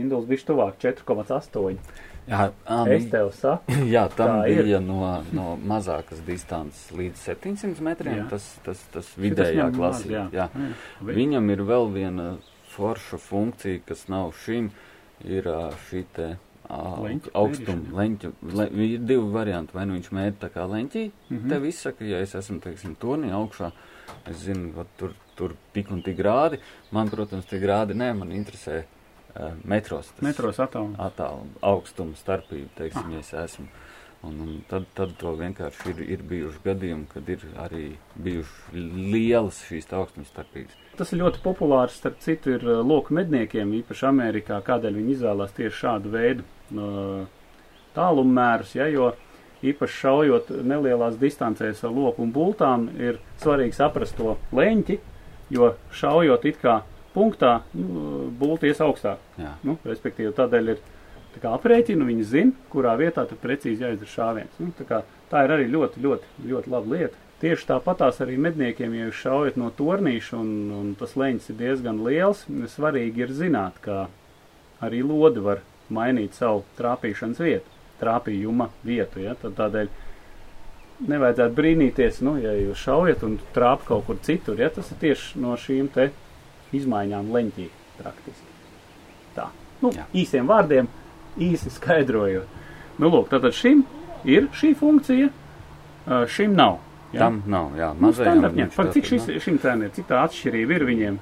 Induls 0.00 0.24
bišķi 0.30 0.48
tuvāk 0.48 0.78
4,8. 0.80 1.76
Jā, 2.30 2.46
ā, 2.70 2.76
Es 2.94 3.08
tev 3.10 3.32
saku. 3.34 3.74
jā 3.94 4.04
tam 4.14 4.38
Tā 4.40 4.46
ir. 4.48 4.62
bija 4.64 4.78
no, 4.80 5.00
no 5.34 5.56
mazākas 5.68 6.22
distances 6.24 6.86
līdz 6.94 7.18
700 7.18 7.82
metriem, 7.84 8.20
Jā. 8.22 8.28
tas, 8.30 8.46
tas, 8.64 8.80
tas 8.94 9.10
vidējā 9.18 9.66
klasē. 9.74 10.08
jā. 10.14 10.22
Jā. 10.32 10.46
Labi. 11.02 11.16
Viņam 11.18 11.50
ir 11.52 11.64
vēl 11.68 11.90
viena 11.92 12.28
forša 12.72 13.18
funkcija, 13.20 13.82
kas 13.90 14.06
nav 14.08 14.30
šim, 14.44 14.70
ir 15.26 15.50
šī 15.90 16.04
te 16.16 16.28
ā, 16.30 16.38
Mērīšana. 17.72 17.96
leņķa. 17.98 18.30
Le, 18.58 18.66
ir 18.86 19.02
divi 19.08 19.32
varianti, 19.34 19.74
vai 19.76 19.86
nu 19.88 19.98
viņš 19.98 20.10
mēģina 20.14 20.40
tā 20.40 20.50
kā 20.54 20.66
leņķī, 20.70 21.04
mm. 21.10 21.36
-hmm. 21.36 21.48
te 21.50 21.58
viss 21.58 21.86
saka, 21.88 22.04
ja 22.04 22.22
es 22.22 22.34
esmu, 22.38 22.60
teiksim, 22.64 22.96
turnī 23.02 23.32
augšā, 23.36 23.72
es 24.30 24.36
zinu, 24.46 24.72
ka 24.76 24.86
tur, 24.96 25.14
tur 25.36 25.56
tik 25.74 25.90
un 25.90 26.02
tik 26.02 26.16
grādi, 26.16 26.60
man, 26.90 27.10
protams, 27.10 27.46
tie 27.50 27.60
grādi 27.60 27.96
nē, 27.98 28.12
man 28.16 28.32
interesē 28.32 28.84
uh, 28.84 29.52
metros. 29.64 30.12
tas 30.12 30.22
Metros 30.22 30.60
attālumā. 30.62 30.96
attāluma, 30.98 31.50
augstuma 31.60 32.16
starpība, 32.16 32.70
teiksim, 32.76 33.12
ja 33.12 33.18
es 33.18 33.32
esmu. 33.32 33.66
Un, 34.22 34.36
un 34.38 34.58
tad, 34.70 34.84
tad 34.94 35.16
to 35.18 35.32
vienkārši 35.34 35.90
ir, 35.90 36.00
ir 36.14 36.20
bijuši 36.30 36.60
gadījumi, 36.62 37.08
kad 37.10 37.30
ir 37.32 37.42
arī 37.58 37.86
bijušas 38.22 38.76
lielas 39.14 39.58
šīs 39.66 39.90
augstuma 39.98 40.28
starpības. 40.28 40.76
Tas 40.98 41.10
ir 41.10 41.18
ļoti 41.24 41.42
populārs, 41.42 41.96
starp 41.98 42.20
citu, 42.22 42.52
ir 42.54 42.62
uh, 42.68 42.84
loku 42.86 43.16
medniekiem, 43.18 43.72
īpaši 43.80 44.06
Amerikā, 44.12 44.60
kādēļ 44.62 45.00
viņi 45.00 45.16
izvēlās 45.16 45.56
tieši 45.56 45.74
šādu 45.80 46.12
veidu 46.14 46.46
uh, 46.46 47.24
tālummērus, 47.96 48.76
ja, 48.78 48.86
jo 48.92 49.10
īpaši 49.66 49.98
šaujot 50.04 50.54
nelielās 50.70 51.18
distancēs 51.18 51.82
ar 51.82 51.94
loku 51.94 52.22
un 52.22 52.30
bultām, 52.34 52.88
ir 53.02 53.18
svarīgi 53.42 53.78
saprast 53.78 54.14
to 54.18 54.36
leņķi, 54.54 55.00
jo 55.54 55.74
šaujot 55.98 56.46
it 56.50 56.62
kā 56.62 56.78
punktā, 57.12 57.58
nu, 57.76 58.30
bulti 58.38 58.70
ies 58.70 58.80
augstāk. 58.82 59.20
Jā. 59.40 59.56
Nu, 59.66 59.76
respektīvi, 59.86 60.32
tādēļ 60.38 60.74
ir 60.74 60.82
tā 61.34 61.42
kā 61.42 61.52
aprēķina, 61.56 62.06
viņi 62.08 62.28
zina, 62.28 62.68
kurā 62.72 62.94
vietā 63.00 63.24
tad 63.28 63.40
precīzi 63.42 63.84
jāizdara 63.84 64.12
šāviens. 64.12 64.60
Nu, 64.60 64.70
tā, 64.78 64.86
kā, 64.88 65.02
tā 65.32 65.44
ir 65.46 65.54
arī 65.56 65.68
ļoti, 65.72 66.02
ļoti, 66.04 66.48
ļoti 66.50 66.72
laba 66.72 66.96
lieta. 66.96 67.20
Tieši 67.42 67.66
tāpatās 67.72 68.20
arī 68.22 68.36
medniekiem, 68.38 68.92
ja 68.94 69.08
jūs 69.08 69.18
šaujat 69.24 69.56
no 69.58 69.72
tornīša 69.74 70.36
un, 70.38 70.52
un 70.78 70.92
tas 70.98 71.16
leņķis 71.18 71.50
ir 71.50 71.58
diezgan 71.58 71.98
liels, 72.06 72.44
svarīgi 72.70 73.24
ir 73.24 73.34
zināt, 73.34 73.80
ka 73.82 74.04
arī 74.82 75.02
lodi 75.02 75.42
var 75.42 75.64
mainīt 75.92 76.38
savu 76.38 76.62
trāpīšanas 76.78 77.42
vietu, 77.42 77.80
trāpījuma 77.98 78.68
vietu. 78.86 79.24
Ja? 79.24 79.34
Tad 79.40 79.58
tādēļ 79.58 79.90
nevajadzētu 81.08 81.58
brīnīties, 81.58 82.22
nu, 82.22 82.36
ja 82.38 82.54
jūs 82.54 82.82
šaujat 82.86 83.26
un 83.26 83.38
trāp 83.56 83.82
kaut 83.88 84.06
kur 84.06 84.22
citur, 84.22 84.60
ja 84.62 84.70
tas 84.70 84.92
ir 84.94 85.00
tieši 85.02 85.42
no 85.42 85.56
šīm 85.58 85.90
te 85.94 86.10
izmaiņām 86.76 87.30
leņķī 87.34 87.68
praktiski. 87.98 88.50
Tā, 89.36 89.48
nu, 89.82 89.92
Jā. 89.96 90.06
īsiem 90.22 90.46
vārdiem, 90.46 90.88
īsi 91.38 91.70
skaidrojot. 91.70 92.46
Nu, 92.98 93.08
lūk, 93.08 93.28
tātad 93.32 93.52
šim 93.56 93.84
ir 94.24 94.48
šī 94.52 94.74
funkcija, 94.76 95.28
šim 96.28 96.54
nav. 96.54 96.78
Ja? 97.12 97.26
Tam 97.26 97.42
nav, 97.46 97.74
jā, 97.76 97.90
nu, 97.94 98.06
mazajam. 98.08 98.44
viņš 98.56 98.74
Par 98.76 98.88
cik 98.94 99.04
šis, 99.04 99.26
šim 99.44 99.58
cēnē, 99.60 99.90
cik 99.92 100.06
tā 100.08 100.22
atšķirība 100.24 100.78
ir 100.78 100.84
viņiem? 100.88 101.18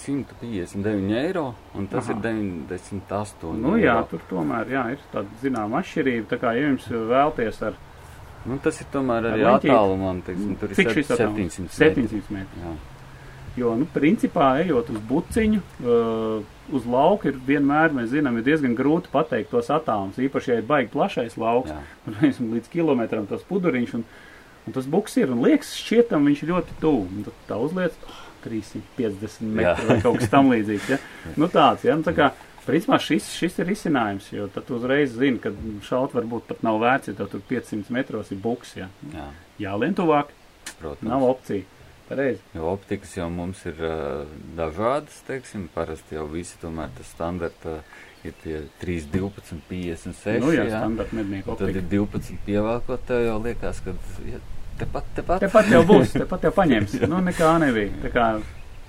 159 0.00 1.12
eiro, 1.16 1.54
un 1.76 1.86
tas 1.86 2.08
Aha. 2.08 2.16
ir 2.16 2.22
98 2.24 3.52
Nu, 3.60 3.76
jā, 3.78 3.94
eiro. 4.00 4.06
tur 4.10 4.20
tomēr, 4.30 4.68
jā, 4.72 4.84
ir 4.94 4.98
tāda 5.12 5.28
zināma 5.42 5.80
atšķirība, 5.82 6.26
tā 6.32 6.38
kā, 6.40 6.52
ja 6.56 6.68
jums 6.68 6.88
vēlties 6.88 7.62
ar, 7.68 7.74
Nu, 8.48 8.56
tas 8.56 8.80
ir 8.80 8.86
tomēr 8.90 9.26
Ar 9.28 9.34
arī 9.34 9.42
leņķīti. 9.44 9.68
attālumam, 9.68 10.22
teiksim, 10.24 10.54
tur 10.56 10.70
ir 10.70 10.74
cik 10.78 10.86
sep- 10.88 10.94
šis 10.96 11.10
attālums? 11.12 11.36
700 11.36 11.60
metri. 11.60 12.06
700 12.08 12.30
metri. 12.32 12.60
Jā. 12.64 12.70
Jo, 13.58 13.74
nu, 13.74 13.86
principā, 13.90 14.52
ejot 14.62 14.92
uz 14.94 15.00
buciņu, 15.08 15.60
uh, 15.82 16.44
uz 16.76 16.86
lauka 16.86 17.30
ir 17.30 17.38
vienmēr, 17.46 17.94
mēs 17.96 18.12
zinām, 18.12 18.38
ir 18.38 18.46
diezgan 18.46 18.76
grūti 18.78 19.10
pateikt 19.10 19.50
tos 19.50 19.70
attālums. 19.74 20.20
Īpaši, 20.22 20.52
ja 20.52 20.58
ir 20.60 20.68
baigi 20.68 20.92
plašais 20.92 21.34
lauks, 21.40 21.74
un 22.06 22.18
reizēm 22.20 22.52
līdz 22.54 22.70
kilometram 22.70 23.26
tas 23.30 23.42
puduriņš, 23.48 23.96
un, 23.98 24.04
un 24.66 24.76
tas 24.76 24.86
buks 24.90 25.18
ir, 25.18 25.32
un 25.34 25.42
liekas, 25.42 25.72
šķietam 25.82 26.28
viņš 26.30 26.44
ļoti 26.52 26.76
tuvu. 26.82 27.24
Tad 27.26 27.40
tā 27.48 27.58
uzliec, 27.64 27.96
oh, 28.06 28.20
350 28.44 29.50
metri 29.58 29.88
vai 29.88 29.98
kaut 30.04 30.20
kas 30.20 30.30
tam 30.32 30.52
līdzīgs. 30.52 30.94
Ja? 30.94 31.00
Nu, 31.40 31.50
tāds, 31.52 31.84
ja, 31.88 31.96
nu, 31.98 32.06
tā 32.06 32.14
kā, 32.16 32.30
principā 32.64 33.00
šis, 33.02 33.32
šis 33.36 33.58
ir 33.60 33.68
risinājums, 33.70 34.30
jo 34.32 34.46
tad 34.54 34.70
uzreiz 34.74 35.12
zini, 35.16 35.42
ka 35.42 35.52
šaut 35.86 36.14
varbūt 36.16 36.46
pat 36.48 36.62
nav 36.66 36.80
vērts, 36.82 37.10
ja 37.10 37.18
tev 37.18 37.32
tur 37.34 37.44
500 37.50 37.92
metros 37.98 38.30
ir 38.30 38.40
buks, 38.42 38.76
ja. 38.78 38.88
Jā, 39.12 39.26
Jālien 39.66 39.98
tuvāk, 39.98 40.32
protams. 40.78 41.08
nav 41.10 41.26
opcija. 41.28 41.79
Pareizi. 42.10 42.40
Jo 42.58 42.72
optikas 42.74 43.12
jau 43.16 43.28
mums 43.30 43.60
ir 43.70 43.78
uh, 43.86 44.26
dažādas, 44.58 45.20
teiksim, 45.28 45.68
parasti 45.74 46.16
jau 46.18 46.24
visi 46.30 46.56
tomēr 46.62 46.90
tas 46.96 47.10
standarta 47.14 47.76
ir 48.26 48.34
tie 48.42 48.56
3, 48.82 49.04
12, 49.14 49.60
56. 49.70 50.40
Nu, 50.42 50.50
jā, 50.52 50.64
jā. 50.68 50.80
standarta 50.82 51.14
mednieku 51.16 51.52
Un 51.54 51.60
Tad 51.60 51.68
optika. 51.70 51.84
ir 51.84 51.92
12 51.94 52.40
pievēlkot, 52.48 53.04
tev 53.08 53.22
jau 53.28 53.36
liekas, 53.44 53.78
ka 53.86 53.94
ja, 54.28 54.40
tepat, 54.82 55.06
tepat. 55.20 55.44
Tepat 55.46 55.70
jau 55.72 55.84
būs, 55.88 56.16
tepat 56.18 56.48
jau 56.48 56.52
paņems. 56.58 56.96
Nu, 57.12 57.22
nekā 57.30 57.52
nebija. 57.62 57.94
Tā 58.02 58.10
kā 58.16 58.26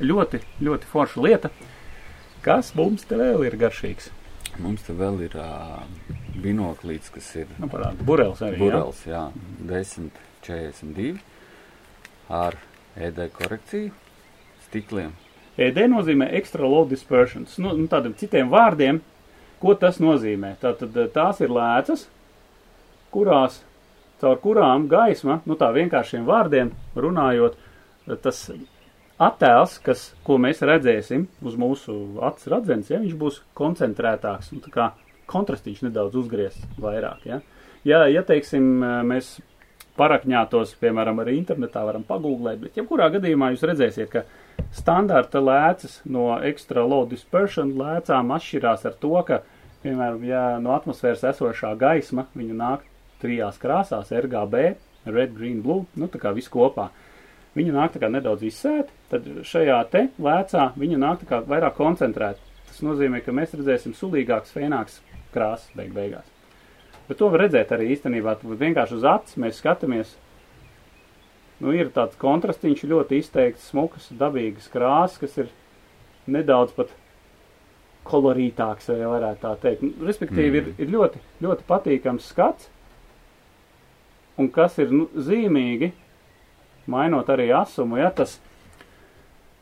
ļoti, 0.02 0.42
ļoti 0.66 0.90
forša 0.92 1.22
lieta. 1.28 1.54
Kas 2.42 2.74
mums 2.76 3.06
te 3.06 3.20
vēl 3.22 3.46
ir 3.46 3.56
garšīgs? 3.62 4.10
Mums 4.60 4.82
te 4.84 4.98
vēl 4.98 5.22
ir 5.30 5.38
uh, 5.40 5.86
binoklīts, 6.42 7.14
kas 7.14 7.30
ir 7.40 7.54
Nu, 7.62 7.70
parāda, 7.72 8.02
burels 8.04 8.42
arī. 8.44 8.58
burels, 8.60 9.06
jā, 9.08 9.28
10, 9.70 10.10
42 10.44 11.14
ar 12.34 12.58
ED 12.96 13.20
korekciju 13.36 13.92
stikliem. 14.68 15.12
ED 15.60 15.84
nozīmē 15.92 16.30
extra 16.38 16.68
low 16.68 16.86
dispersions. 16.88 17.58
Nu, 17.62 17.74
nu, 17.78 17.88
tādiem 17.92 18.16
citiem 18.18 18.50
vārdiem, 18.52 19.02
ko 19.62 19.76
tas 19.80 20.00
nozīmē? 20.02 20.56
Tātad 20.62 20.96
eh, 20.98 21.10
tās 21.12 21.42
ir 21.44 21.52
lēcas, 21.54 22.08
kurās, 23.14 23.60
caur 24.24 24.40
kurām 24.44 24.88
gaisma, 24.92 25.42
nu 25.46 25.58
tā 25.60 25.72
vienkāršiem 25.76 26.26
vārdiem 26.28 26.72
runājot, 26.96 27.60
eh, 27.60 28.18
tas 28.24 28.46
attēls, 29.22 29.78
kas, 29.86 30.08
ko 30.26 30.40
mēs 30.42 30.64
redzēsim 30.66 31.28
uz 31.46 31.58
mūsu 31.60 31.98
acis 32.26 32.50
redzens, 32.52 32.90
ja, 32.90 33.02
viņš 33.04 33.18
būs 33.20 33.42
koncentrētāks, 33.58 34.54
nu 34.56 34.64
tā 34.64 34.74
kā 34.74 34.92
kontrastiņš 35.32 35.86
nedaudz 35.88 36.18
uzgriezt 36.24 36.64
vairāk, 36.82 37.28
ja. 37.28 37.42
Ja, 37.86 38.06
ja 38.10 38.24
teiksim, 38.26 38.72
eh, 38.84 39.02
mēs 39.04 39.40
parakņātos, 40.00 40.76
piemēram, 40.82 41.20
arī 41.22 41.36
internetā 41.40 41.84
varam 41.86 42.04
pagūglēt, 42.08 42.62
bet 42.64 42.80
jebkurā 42.80 43.10
gadījumā 43.16 43.52
jūs 43.54 43.66
redzēsiet, 43.68 44.12
ka 44.14 44.24
standarta 44.76 45.42
lēcas 45.44 46.00
no 46.06 46.30
extra 46.48 46.86
low 46.88 47.06
dispersion 47.10 47.74
lēcām 47.80 48.32
atšķirās 48.38 48.88
ar 48.88 48.98
to, 49.04 49.14
ka, 49.28 49.42
piemēram, 49.84 50.24
ja 50.28 50.46
no 50.64 50.76
atmosfēras 50.78 51.26
esošā 51.34 51.74
gaisma, 51.82 52.28
viņa 52.38 52.58
nāk 52.58 52.88
trijās 53.22 53.60
krāsās, 53.62 54.14
RGB, 54.16 54.66
red, 55.12 55.36
green, 55.38 55.62
blue, 55.66 55.86
nu 56.00 56.10
tā 56.12 56.22
kā 56.22 56.34
viss 56.36 56.52
kopā. 56.52 56.90
Viņa 57.58 57.74
nāk 57.76 57.96
tā 57.96 58.00
kā 58.00 58.08
nedaudz 58.08 58.46
izsēta, 58.48 58.94
tad 59.12 59.28
šajā 59.48 59.82
te 59.92 60.06
lēcā 60.24 60.70
viņa 60.80 61.02
nāk 61.02 61.24
tā 61.24 61.32
kā 61.34 61.42
vairāk 61.52 61.76
koncentrēta. 61.76 62.40
Tas 62.70 62.80
nozīmē, 62.86 63.20
ka 63.26 63.36
mēs 63.36 63.58
redzēsim 63.58 63.98
sulīgāks, 63.98 64.56
fēnāks 64.56 65.02
krāsas 65.36 65.74
beig 65.76 65.92
beigās. 65.96 66.31
Bet 67.12 67.20
to 67.20 67.28
var 67.28 67.42
redzēt 67.44 67.74
arī 67.76 67.90
īstenībā, 67.92 68.38
vienkārši 68.40 68.96
uz 68.96 69.06
acis 69.12 69.36
mēs 69.44 69.58
skatāmies. 69.60 70.14
Nu, 71.60 71.74
ir 71.76 71.90
tāds 71.92 72.16
kontrastiņš 72.16 72.86
ļoti 72.88 73.20
izteikts, 73.20 73.66
smukas, 73.68 74.06
dabīgas 74.16 74.70
krāsas, 74.72 75.18
kas 75.20 75.36
ir 75.44 75.50
nedaudz 76.32 76.72
pat 76.78 76.94
kolorītāks, 78.08 78.88
ja 78.96 79.10
varētu 79.12 79.44
tā 79.44 79.52
teikt. 79.66 79.84
Nu, 79.84 80.08
respektīvi, 80.08 80.62
Mm. 80.62 80.72
ir, 80.72 80.86
ir 80.86 80.94
ļoti, 80.96 81.20
ļoti 81.44 81.68
patīkams 81.68 82.30
skats, 82.32 82.70
un 84.40 84.48
kas 84.50 84.80
ir 84.80 84.90
nu, 84.96 85.10
zīmīgi, 85.14 85.92
mainot 86.88 87.28
arī 87.28 87.52
asumu, 87.54 88.00
ja 88.00 88.10
tas, 88.10 88.40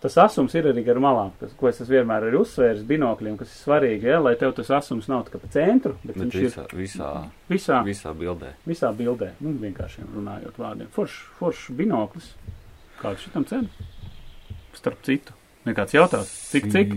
tas 0.03 0.17
asums 0.23 0.53
ir 0.55 0.69
arī 0.71 0.83
gar 0.87 0.99
malām, 1.03 1.31
kas, 1.39 1.53
ko 1.59 1.69
es 1.69 1.81
esmu 1.83 1.97
vienmēr 1.97 2.27
arī 2.29 2.39
uzsvērs 2.39 2.85
binokļiem, 2.87 3.37
kas 3.39 3.51
ir 3.51 3.61
svarīgi, 3.63 4.09
ja, 4.11 4.19
lai 4.23 4.35
tev 4.39 4.53
tas 4.57 4.71
asums 4.79 5.09
nav 5.11 5.25
kā 5.31 5.41
pa 5.41 5.49
centru, 5.53 5.95
bet, 6.03 6.15
Bet 6.15 6.21
viņš 6.23 6.37
ir 6.39 6.47
visā, 6.47 6.65
visā, 6.73 7.09
visā, 7.51 7.81
visā 7.87 8.13
bildē. 8.15 8.53
visā 8.69 8.93
bildē, 8.95 9.33
nu, 9.43 9.55
vienkārši 9.63 10.07
runājot 10.07 10.61
vārdiem. 10.61 10.91
Foršs 10.95 11.19
forš 11.39 11.67
binoklis. 11.75 12.31
Kāds 12.99 13.23
šitam 13.23 13.45
cena? 13.47 13.89
Starp 14.75 15.03
citu. 15.07 15.35
Nekāds 15.67 15.93
jautās, 15.93 16.29
cik, 16.49 16.69
cik? 16.71 16.93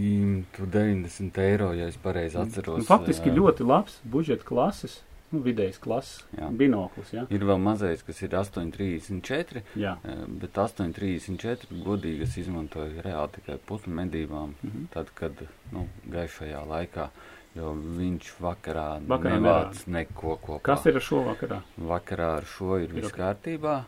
190 0.57 1.39
eiro, 1.43 1.73
ja 1.75 1.89
es 1.91 1.99
pareizi 2.01 2.39
atceros. 2.39 2.79
Nu, 2.81 2.87
faktiski 2.87 3.33
jā. 3.33 3.37
ļoti 3.41 3.67
labs 3.67 3.99
budžeta 4.09 4.47
klases, 4.47 5.01
nu, 5.33 5.41
vidējas 5.43 5.79
klases 5.81 6.25
Jā. 6.39 6.49
binoklis, 6.57 7.13
jā. 7.17 7.27
Ir 7.31 7.41
vēl 7.49 7.59
mazais, 7.63 8.03
kas 8.07 8.23
ir 8.23 8.29
8,34, 8.39 9.63
Jā. 9.77 9.97
bet 10.29 10.53
8,34 10.55 11.67
godīgi 11.85 12.23
es 12.23 12.37
izmantoju 12.43 13.03
reāli 13.03 13.33
tikai 13.39 13.59
putnu 13.67 13.95
medībām, 14.03 14.55
Mhm. 14.63 14.85
tad, 14.93 15.11
kad 15.15 15.33
nu, 15.73 15.89
gaišajā 16.11 16.63
laikā, 16.69 17.09
jo 17.55 17.75
viņš 17.75 18.31
vakarā, 18.41 19.01
Vakarā 19.07 19.39
nevāc 19.41 19.87
neko 19.87 20.39
kopā. 20.41 20.63
Kas 20.63 20.87
ir 20.87 20.97
ar 20.97 21.01
šo 21.01 21.25
vakarā? 21.27 21.63
Vakarā 21.81 22.37
ar 22.39 22.45
šo 22.45 22.77
ir 22.83 22.89
Ir 22.91 23.01
viss 23.01 23.13
ok. 23.13 23.19
kārtībā. 23.19 23.83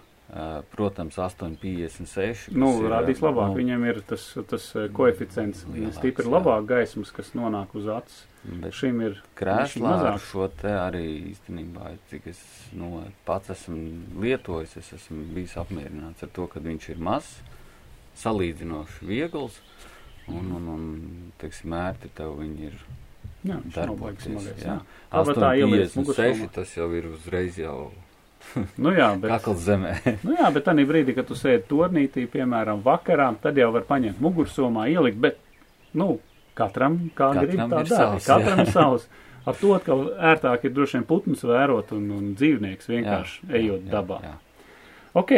Protams, 0.74 1.16
8,56. 1.18 2.48
Nu, 2.57 2.70
ir, 2.83 2.88
rādīs 2.90 3.20
labāk. 3.20 3.52
nu, 3.52 3.59
Viņam 3.61 3.85
ir 3.87 4.00
tas, 4.09 4.24
tas 4.48 4.72
koeficients, 4.92 5.64
stipri 5.98 6.24
labāk 6.26 6.66
gaismas, 6.66 7.12
kas 7.12 7.30
nonāk 7.37 7.74
uz 7.74 7.87
acis. 7.87 8.24
Bet 8.44 8.74
Šim 8.76 9.00
ir 9.00 9.14
krēslā 9.38 9.94
ar 10.11 10.18
šo 10.20 10.50
te 10.61 10.68
arī 10.76 11.04
īstenībā, 11.30 11.94
cik 12.11 12.26
es 12.35 12.40
nu, 12.76 12.90
pats 13.24 13.54
esmu 13.54 14.20
lietojis, 14.20 14.74
es 14.83 14.90
esmu 14.98 15.24
bijis 15.33 15.54
apmierināts 15.61 16.26
ar 16.26 16.33
to, 16.37 16.44
ka 16.52 16.61
viņš 16.61 16.90
ir 16.92 17.00
mazs, 17.00 17.38
salīdzinoši 18.20 19.09
viegls 19.09 19.57
un, 20.28 20.52
un, 20.59 20.68
un 20.74 20.85
teiksim, 21.40 21.72
ērti 21.78 22.12
tev 22.16 22.37
viņi 22.42 22.68
ir 22.68 22.76
Jā, 23.44 23.59
darboties. 23.74 24.28
smagies. 24.28 24.61
Jā. 24.61 24.76
Jā. 24.76 25.00
Tāpat 25.12 25.40
tā 25.40 25.50
ieliec 25.61 25.88
8,56 25.88 25.98
mugurkaulā. 26.00 26.50
tas 26.54 26.76
jau 26.76 26.90
ir 26.96 27.09
uzreiz 27.12 27.59
jau 27.61 27.78
Nu 28.85 28.92
jā, 28.92 29.09
bet, 29.20 29.30
kakls 29.33 29.64
zemē. 29.64 29.94
nu 30.26 30.37
jā, 30.37 30.50
bet 30.52 30.66
tādā 30.68 30.85
brīdī, 30.88 31.16
kad 31.16 31.28
tu 31.28 31.37
sēdi 31.38 31.64
turnītī, 31.70 32.26
piemēram, 32.30 32.85
vakarā, 32.85 33.30
tad 33.40 33.57
jau 33.61 33.70
var 33.74 33.87
paņemt 33.88 34.20
mugursomā, 34.20 34.87
ielikt, 34.92 35.20
bet, 35.20 35.40
nu, 35.96 36.18
katram 36.59 36.99
kā 37.19 37.33
grib 37.40 37.59
tā 37.59 37.67
ir 37.67 37.71
dara. 37.71 37.87
savs, 37.90 38.27
Katram 38.29 38.59
jā. 38.62 38.67
ir 38.67 38.73
savs. 38.75 39.09
Ar 39.45 39.59
to 39.61 39.75
atkal 39.77 40.07
ērtāk 40.33 40.64
ir 40.64 40.73
droši 40.73 40.97
vien 40.99 41.05
putnus 41.09 41.43
vērot 41.45 41.90
un, 41.93 42.07
un 42.17 42.31
dzīvnieks 42.38 42.88
vienkārši 42.88 43.43
Jā, 43.45 43.59
ejot 43.61 43.83
jā, 43.85 43.90
dabā. 43.93 44.21
Jā. 44.25 44.35
Ok, 45.21 45.35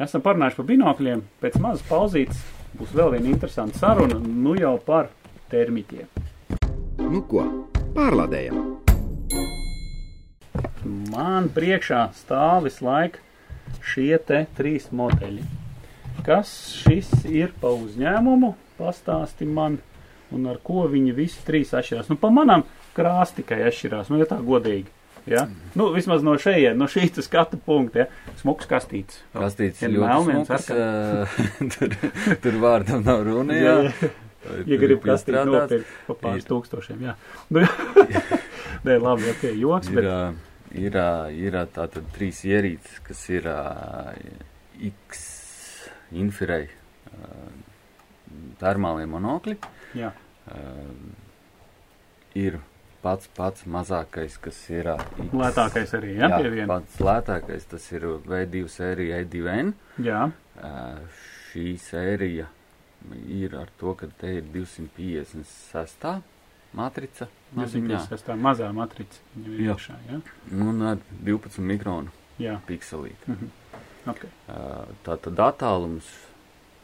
esam 0.00 0.24
parunājuši 0.24 0.56
par 0.62 0.68
binokļiem. 0.70 1.22
Pēc 1.42 1.58
mazas 1.60 1.84
pauzītes 1.90 2.40
būs 2.78 2.94
vēl 2.96 3.12
viena 3.18 3.28
interesanta 3.34 3.78
saruna, 3.82 4.16
nu 4.22 4.56
jau 4.56 4.74
par 4.86 5.10
termiķiem. 5.52 6.08
Nu 7.04 7.20
ko, 7.28 7.44
pārlādējam! 7.96 8.64
Man 11.12 11.50
priekšā 11.52 12.06
stāv 12.16 12.64
visu 12.68 12.86
laiku 12.86 13.20
šie 13.84 14.16
te 14.24 14.44
trīs 14.56 14.88
modeļi. 14.94 15.44
Kas 16.24 16.50
šis 16.80 17.10
ir 17.28 17.52
pa 17.60 17.70
uzņēmumu? 17.76 18.54
Pastāsti 18.78 19.46
man, 19.48 19.78
un 20.34 20.46
ar 20.50 20.60
ko 20.64 20.86
viņi 20.90 21.14
visi 21.16 21.42
trīs 21.46 21.74
atšķirās. 21.76 22.10
Nu, 22.12 22.18
pa 22.20 22.30
manam 22.34 22.64
krās 22.96 23.34
tikai 23.36 23.62
atšķirās, 23.68 24.12
nu, 24.12 24.20
ja 24.22 24.28
tā 24.28 24.40
godīgi. 24.44 24.90
Ja? 25.28 25.42
Nu, 25.76 25.90
vismaz 25.92 26.22
no 26.24 26.38
šejienes, 26.40 26.78
no 26.80 26.86
šīs 26.88 27.18
skatu 27.26 27.58
punkta, 27.60 28.06
ja? 28.06 28.32
smuks 28.40 28.68
kastīts. 28.70 29.20
Kastīts 29.34 29.82
Ja 29.84 29.90
ļoti 29.92 30.30
smuks, 30.30 30.70
tur, 31.74 31.98
tur 32.44 32.58
vārdam 32.62 33.04
nav 33.04 33.26
runa, 33.28 33.58
jā. 33.58 33.76
Ja 33.90 34.14
Tur 34.48 34.62
grib 34.64 34.92
ir 34.94 35.00
kastīt 35.02 35.36
nopirkt 35.48 35.88
pa 36.06 36.14
pāris 36.16 36.44
Ir. 36.44 36.50
tūkstošiem, 36.52 37.00
jā. 37.08 37.14
Nu, 37.52 37.64
Nē, 38.86 38.94
labi, 39.02 39.26
ok, 39.32 39.48
joks, 39.58 39.90
Ir 39.90 39.98
bet 39.98 40.06
ir, 40.78 40.98
ir 41.34 41.56
ā, 41.58 41.64
tātad 41.74 42.06
trīs 42.14 42.44
ierīces, 42.46 43.00
kas 43.04 43.24
ir 43.34 43.48
ā, 43.50 43.58
X 44.88 45.24
infrarei 46.14 46.68
termālie 48.60 49.08
monokļi. 49.10 49.56
Jā. 49.94 50.12
Ā, 50.48 50.58
Ir 52.34 52.58
pats 53.02 53.28
pats 53.34 53.64
mazākais, 53.66 54.36
kas 54.42 54.58
ir 54.70 54.88
X. 54.92 55.30
Lētākais 55.32 55.94
arī, 55.96 56.10
jā, 56.18 56.28
Jā, 56.28 56.38
viena. 56.52 56.66
pats 56.68 56.98
lētākais 57.00 57.64
tas 57.70 57.86
ir 57.92 58.00
V2 58.26 58.68
sērija 58.68 59.22
E2N. 59.24 59.72
Jā, 60.04 60.30
Šī 61.48 61.78
sērija 61.80 62.46
ir 63.28 63.54
ar 63.56 63.68
to, 63.80 63.94
ka 63.94 64.06
te 64.20 64.34
ir 64.38 64.42
256. 64.52 66.22
matrica. 66.74 67.28
maziņā, 67.56 67.96
256. 68.02 68.36
mazā 68.36 68.72
matrica. 68.76 69.18
viņam 69.36 69.54
ir 69.54 69.60
Jā. 69.64 69.74
iekšā, 69.74 69.96
jā. 70.10 70.20
Un 70.52 70.82
ar 70.82 70.98
12 71.24 71.58
mikronu 71.64 72.10
Jā, 72.38 72.58
pikselīti. 72.68 73.24
mhm. 73.26 73.50
ok. 74.06 74.26
Ā, 74.48 74.84
Tātad 75.06 75.38
attālums 75.48 76.04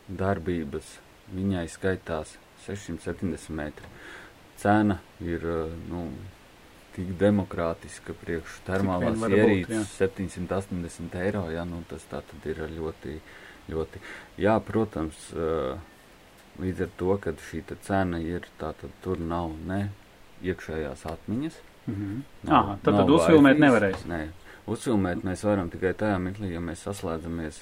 darbības 0.09 0.97
viņai 1.35 1.67
skaitās 1.69 2.37
670 2.67 3.51
metri. 3.55 3.87
Cena 4.61 4.99
ir 5.21 5.43
ā, 5.45 5.59
nu, 5.91 6.05
tik 6.95 7.11
demokrātiska 7.19 8.15
priekš 8.21 8.61
termālās 8.69 9.19
ierīces 9.29 9.91
780 9.99 11.17
eiro. 11.25 11.49
Jā, 11.51 11.65
nu, 11.67 11.83
tas 11.91 12.05
tā 12.11 12.21
tad 12.23 12.47
ir 12.47 12.63
ļoti, 12.77 13.17
ļoti. 13.73 14.03
Jā, 14.39 14.55
protams, 14.63 15.27
ā, 15.35 15.77
līdz 16.63 16.85
ar 16.87 16.93
to, 17.01 17.17
ka 17.19 17.35
šī 17.51 17.65
cena 17.83 18.21
ir 18.23 18.47
tā, 18.61 18.73
tad 18.79 18.91
tur 19.03 19.19
nav 19.19 19.51
ne 19.67 19.89
iekšējās 20.45 21.07
atmiņas. 21.11 21.61
Mhm. 21.91 22.19
Nav- 22.49 22.55
Ā, 22.55 22.77
tad, 22.83 22.95
tad 23.01 23.11
uzfilmēt 23.13 23.59
Wi-Fi. 23.59 23.65
nevarēs. 23.67 24.05
Nē, 24.09 24.21
uzfilmēt 24.71 25.25
mēs 25.27 25.43
varam 25.45 25.71
tikai 25.71 25.93
tajā 25.99 26.17
mirklī, 26.23 26.53
ja 26.55 26.61
mēs 26.61 26.85
saslēdzamies 26.87 27.59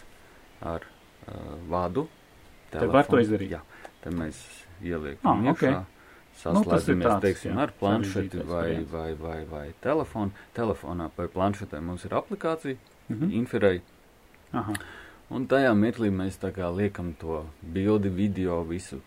ar 0.63 0.85
uh, 0.85 1.57
vadu. 1.73 2.09
Tad 2.71 2.89
var 2.93 3.05
to 3.09 3.19
izdarīt? 3.19 3.57
Jā, 3.57 3.63
tad 4.05 4.15
mēs 4.15 4.39
ieliekam 4.83 5.31
Ah, 5.47 5.53
iekšā. 5.53 5.73
Nu, 6.45 6.65
tas 6.65 6.89
ir 6.89 6.97
Saslēdzamies, 6.97 7.05
tāds, 7.07 7.21
teiksim, 7.23 7.53
jā, 7.53 7.61
ar 7.67 7.73
planšeti 7.79 8.45
vai, 8.49 8.85
vai, 8.91 9.13
vai, 9.15 9.45
vai 9.45 9.67
telefonu. 9.85 10.31
Telefonā 10.57 11.11
vai 11.17 11.27
planšetē 11.29 11.81
mums 11.83 12.05
ir 12.05 12.11
aplikācija, 12.17 12.77
Mhm. 13.11 13.31
infrarei, 13.33 13.81
Aha. 14.53 14.73
un 15.31 15.47
tajā 15.47 15.75
mirklī 15.77 16.09
mēs 16.11 16.39
tā 16.41 16.51
kā 16.53 16.71
liekam 16.75 17.15
to 17.19 17.45
bildi, 17.63 18.09
video, 18.09 18.63
visu 18.65 19.01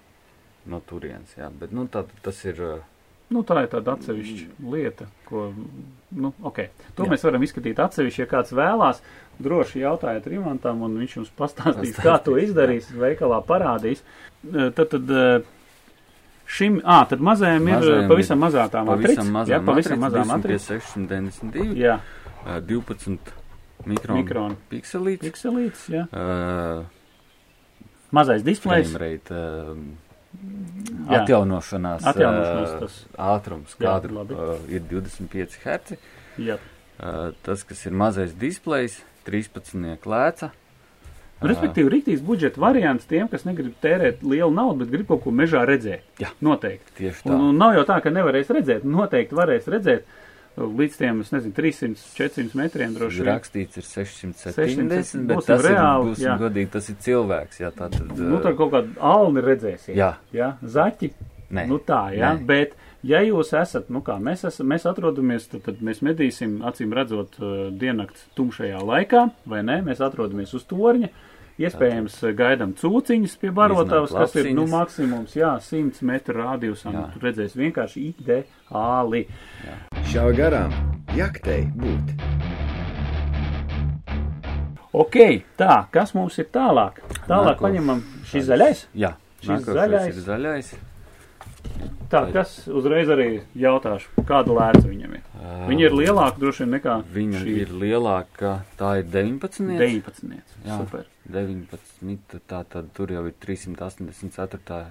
no 0.66 0.80
turienes. 0.82 1.34
Jā, 1.38 1.50
bet, 1.60 1.72
nu, 1.72 1.88
tā, 1.88 2.06
tas 2.22 2.44
ir. 2.46 2.82
Nu, 3.32 3.42
tā 3.42 3.64
ir 3.64 3.68
tāda 3.74 3.96
atsevišķa 3.98 4.70
lieta, 4.70 5.08
ko, 5.26 5.52
nu, 6.12 6.32
ok. 6.44 6.60
To 6.96 7.04
Jā. 7.06 7.10
mēs 7.10 7.24
varam 7.26 7.42
izskatīt 7.42 7.80
atsevišķi, 7.82 8.20
ja 8.20 8.26
kāds 8.28 8.52
vēlās. 8.54 9.02
Droši 9.42 9.82
jautājiet 9.82 10.28
Rimantam, 10.28 10.84
un 10.84 10.94
viņš 11.00 11.16
jums 11.18 11.32
pastāstīs, 11.36 11.96
Pastāstīs, 11.96 12.04
kā 12.06 12.24
to 12.24 12.38
izdarīs, 12.38 12.92
veikalā 12.94 13.42
parādīs. 13.44 14.04
Tad, 14.76 14.90
tad 14.94 15.10
šim, 16.56 16.78
ā, 16.84 16.98
tad 17.10 17.20
mazajam 17.26 17.68
ir 17.68 17.76
Mazajam 17.80 18.10
pavisam 18.12 18.40
mazā 18.46 18.66
tā 18.72 18.84
matrica. 18.88 19.08
pavisam 19.16 19.32
mazā 19.36 19.54
Jā, 19.56 19.60
pavisam 19.66 20.00
matrica, 20.00 20.24
mazā 20.24 20.26
matrica. 20.34 20.64
692. 20.74 21.76
Jā, 21.84 22.00
Uh, 22.46 22.60
12 22.62 23.18
mikronu, 23.90 24.20
mikronu 24.22 24.56
pikselītes. 24.70 25.24
pikselīts, 25.26 25.88
jā. 25.90 26.04
Uh, 26.14 26.86
Mazais 28.14 28.44
displejs. 28.46 28.92
Framerate, 28.92 29.34
uh, 29.34 29.78
Jā. 31.10 31.24
atjaunošanās, 31.24 32.06
Atjaunošanās 32.06 32.70
uh, 32.76 32.80
tas. 32.84 33.00
ātrums, 33.18 33.74
Jā, 33.80 33.88
kāda 33.88 34.12
labi. 34.14 34.36
uh, 34.38 34.60
ir 34.70 34.82
25 34.92 35.58
Hz. 35.64 35.98
Jā. 36.38 36.58
Uh, 37.00 37.32
tas, 37.44 37.64
kas 37.64 37.82
ir 37.90 37.92
mazais 37.98 38.36
displejs, 38.38 39.00
13 39.26 40.06
lēca. 40.06 40.52
Respektīvi, 41.52 41.92
rīktīgs 41.94 42.26
budžeta 42.26 42.62
variants 42.62 43.08
tiem, 43.10 43.30
kas 43.32 43.48
negrib 43.48 43.74
tērēt 43.84 44.24
lielu 44.26 44.52
naudu, 44.54 44.84
bet 44.84 44.94
grib 44.94 45.10
kaut 45.12 45.24
ko 45.26 45.34
mežā 45.36 45.64
redzēt. 45.68 46.06
Jā. 46.22 46.34
Noteikti. 46.46 46.96
Tieši 47.00 47.26
tā. 47.26 47.34
Un, 47.34 47.50
un 47.52 47.60
nav 47.62 47.76
jau 47.78 47.88
tā, 47.90 48.00
ka 48.04 48.14
nevarēs 48.14 48.54
redzēt. 48.56 48.88
Noteikti 48.88 49.38
varēs 49.38 49.70
redzēt 49.72 50.08
līdz 50.56 50.98
tiem, 51.00 51.20
es 51.24 51.32
nezinu, 51.34 51.54
300, 51.56 52.02
400 52.16 52.60
metriem 52.60 52.96
droši 52.96 53.22
vien. 53.22 53.30
Rakstīts 53.34 53.80
ir 53.82 53.86
670, 53.88 54.56
670, 54.56 55.28
bet 55.30 55.48
tas 55.50 55.64
reāli, 55.66 56.08
ir, 56.08 56.12
būsim 56.14 56.28
jā. 56.30 56.36
godīgi, 56.40 56.72
tas 56.72 56.90
ir 56.92 56.98
cilvēks. 57.06 57.62
Jā, 57.64 57.72
tā 57.76 57.90
tad, 57.92 58.16
Nu, 58.16 58.40
tur 58.44 58.56
kaut 58.58 58.72
kādu 58.74 58.96
alni 59.04 59.44
redzēsiet. 59.44 59.96
Jā. 59.98 60.14
jā? 60.36 60.54
Zaķi. 60.64 61.12
Nē. 61.56 61.68
Nu 61.70 61.80
tā, 61.84 62.08
jā. 62.16 62.32
Nē. 62.38 62.48
Bet, 62.48 62.74
ja 63.06 63.22
jūs 63.26 63.52
esat, 63.58 63.92
nu 63.94 64.02
kā 64.06 64.16
mēs, 64.22 64.46
esam, 64.48 64.70
mēs 64.72 64.88
atrodamies, 64.90 65.50
tad, 65.52 65.66
tad 65.68 65.84
mēs 65.86 66.02
medīsim, 66.06 66.58
acīm 66.66 66.96
redzot, 66.96 67.36
uh, 67.42 67.68
diennakts 67.76 68.30
tumšajā 68.40 68.82
laikā, 68.82 69.28
vai 69.52 69.62
ne? 69.68 69.82
Mēs 69.86 70.02
atrodamies 70.06 70.56
uz 70.58 70.66
torņa. 70.72 71.12
Iespējams, 71.56 72.18
uh, 72.28 72.34
gaidām 72.36 72.74
cūciņas 72.76 73.38
pie 73.40 73.52
barotavas, 73.56 74.12
kas 74.12 74.34
ir 74.42 74.50
nu, 74.58 74.66
maksimums, 74.68 75.38
jā, 75.40 75.54
100 75.64 76.02
metru 76.04 76.36
rādījusā. 76.42 76.92
Jā. 76.92 76.96
Nu, 76.98 77.06
tur 77.14 77.30
redzēs 77.30 77.56
vienkārši 77.56 78.04
ideāli. 78.12 79.22
Šā 80.12 80.26
garām 80.36 80.76
jaktei 81.16 81.64
būt. 81.80 82.12
Ok, 84.96 85.16
tā, 85.60 85.78
kas 85.92 86.14
mums 86.16 86.38
ir 86.40 86.48
tālāk? 86.56 87.00
Tālāk 87.28 87.56
Nāko- 87.56 87.66
paņemam 87.70 88.04
šis 88.32 88.46
zaļais. 88.48 88.86
Jā, 88.96 89.16
Šis 89.44 89.66
zaļais. 89.68 90.08
ir 90.12 90.22
zaļais. 90.28 90.76
Tā, 92.10 92.22
kas 92.34 92.68
uzreiz 92.68 93.10
arī 93.10 93.28
jautāšu, 93.58 94.12
kāda 94.30 94.54
lēca 94.56 94.84
viņam 94.88 95.16
ir? 95.18 95.24
Viņa 95.70 95.86
ir 95.88 95.96
lielāka 95.98 96.40
droši 96.42 96.64
vien 96.64 96.74
nekā 96.78 96.96
Viņa 97.16 97.42
šī 97.42 97.56
ir 97.64 97.72
lielāka, 97.82 98.52
tā 98.78 98.92
ir 99.02 99.08
19. 99.10 99.78
19. 99.80 100.54
Jā. 100.66 100.78
Super. 100.82 101.06
19. 101.32 102.40
Tā 102.48 102.62
tad 102.70 102.92
tur 102.94 103.14
jau 103.16 103.26
ir 103.26 103.34
384. 103.42 104.86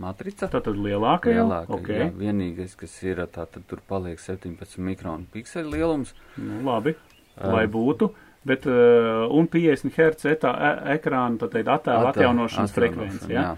matrica. 0.00 0.48
Tā 0.48 0.60
tad 0.64 0.76
lielāka? 0.80 1.30
Lielāka, 1.30 1.76
Ok, 1.76 1.88
jā, 1.92 2.08
vienīgais, 2.16 2.74
kas 2.80 2.94
ir, 3.04 3.20
tā 3.30 3.44
tad 3.46 3.66
tur 3.68 3.82
paliek 3.88 4.18
17 4.18 4.78
mikronu 4.78 5.26
pikseli 5.32 5.76
lielums. 5.78 6.14
nu 6.36 6.62
labi, 6.64 6.96
Um, 7.38 7.52
lai 7.54 7.66
būtu. 7.70 8.08
Bet, 8.44 8.64
uh, 8.66 9.28
un 9.30 9.46
50 9.46 9.92
Hz 9.94 10.24
e 10.26 10.34
ekrāna, 10.96 11.38
attēla 11.38 11.78
Attēl- 11.78 12.08
atjaunošanas 12.10 12.72
frekvence, 12.72 13.24
atjaunošana, 13.24 13.30
jā? 13.30 13.56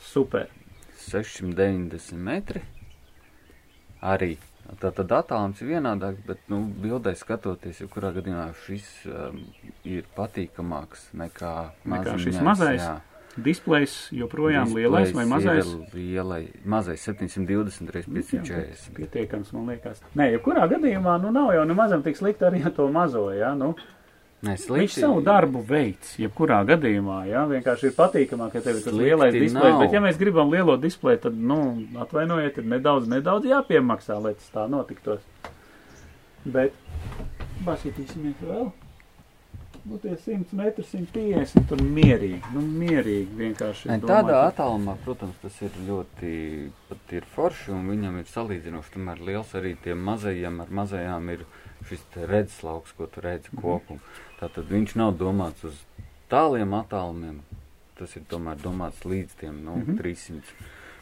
Super. 0.00 0.48
690 1.12 2.16
metri 2.16 2.62
arī. 4.02 4.36
Tātad 4.80 5.10
attālums 5.10 5.58
ir 5.64 5.72
vienādāks, 5.72 6.20
bet, 6.28 6.42
nu, 6.52 6.60
bildē 6.82 7.10
skatoties, 7.18 7.80
jebkurā 7.82 8.12
gadījumā 8.14 8.44
šis 8.62 8.86
um, 9.10 9.40
ir 9.88 10.04
patīkamāks 10.14 11.08
nekā, 11.18 11.54
Nekā 11.90 12.14
šis 12.22 12.36
maziņais, 12.38 12.46
mazais? 12.46 12.84
jā. 12.84 12.98
Displejs 13.40 13.92
joprojām 14.14 14.66
Displejs 14.68 14.86
lielais 14.86 15.12
vai 15.14 15.24
mazais? 15.30 15.68
Lielai, 15.94 16.40
mazais 16.66 17.02
720 17.06 17.90
x 18.02 18.08
Nu, 18.10 18.22
Jā, 18.22 18.30
540. 18.30 18.94
Pietiekams, 18.98 19.52
man 19.56 19.68
liekas. 19.70 20.02
Nē, 20.18 20.28
jebkurā 20.36 20.66
gadījumā, 20.70 21.16
nu, 21.22 21.30
nav 21.34 21.52
jau 21.54 21.62
nemazam 21.66 22.02
tik 22.06 22.18
slikti 22.18 22.46
arī 22.46 22.62
ar 22.66 22.74
to 22.78 22.86
mazo, 22.94 23.28
jā, 23.34 23.52
nu. 23.58 23.72
Nē, 24.40 24.54
Viņš 24.56 24.94
savu 25.02 25.20
darbu 25.20 25.60
veids, 25.68 26.14
jebkurā 26.16 26.62
gadījumā, 26.64 27.18
jā, 27.28 27.42
vienkārši 27.50 27.90
ir 27.90 27.96
patīkamāk, 27.98 28.54
ja 28.56 28.62
tev 28.64 28.78
ir 28.78 28.84
tas 28.86 28.94
Slikti 28.94 29.04
lielais 29.10 29.34
displejs, 29.36 29.74
bet 29.82 29.92
ja 29.92 30.00
mēs 30.00 30.16
gribam 30.16 30.48
lielo 30.48 30.78
displeju, 30.80 31.20
tad, 31.26 31.36
nu, 31.36 31.58
atvainojiet, 32.00 32.56
ir 32.62 32.70
nedaudz, 32.72 33.08
nedaudz 33.12 33.44
jāpiemaksā, 33.50 34.16
lai 34.24 34.32
tas 34.38 34.48
tā 34.54 34.64
notiktos. 34.72 35.20
Bet, 36.48 36.72
basītīsimies 37.66 38.40
vēl. 38.40 38.70
Nu, 39.90 39.96
tie 39.96 40.12
100 40.12 40.52
metri, 40.56 40.84
150, 40.84 41.62
tur 41.70 41.80
mierīgi, 41.80 42.40
nu, 42.52 42.60
mierīgi 42.64 43.36
vienkārši. 43.38 43.88
Nē, 43.88 43.94
es 43.96 44.02
tādā 44.04 44.24
domāju, 44.28 44.40
attālumā, 44.50 44.96
protams, 45.06 45.38
tas 45.40 45.56
ir 45.64 45.76
ļoti 45.86 46.32
pat 46.90 47.14
ir 47.16 47.28
forši, 47.36 47.70
un 47.72 47.88
viņam 47.88 48.18
ir 48.20 48.28
salīdzinoši 48.28 48.92
tomēr 48.96 49.22
liels 49.24 49.54
arī 49.56 49.72
tiem 49.84 50.02
mazajiem, 50.04 50.60
ar 50.64 50.74
mazajām 50.80 51.30
ir 51.32 51.46
šis 51.88 52.04
te 52.12 52.26
redzeslauks, 52.28 52.92
ko 52.98 53.08
tu 53.08 53.24
redzi 53.24 53.48
Mhm. 53.52 53.62
kopumu. 53.62 54.00
Tātad 54.40 54.64
viņš 54.72 54.96
nav 54.96 55.14
domāts 55.20 55.64
uz 55.68 55.76
tāliem 56.30 56.70
attālumiem, 56.80 57.40
tas 57.98 58.14
ir 58.16 58.22
tomēr 58.30 58.56
domāts 58.62 59.02
līdz 59.04 59.34
tiem, 59.40 59.58
nu, 59.64 59.76
Mhm. 59.76 59.96
300 59.98 60.54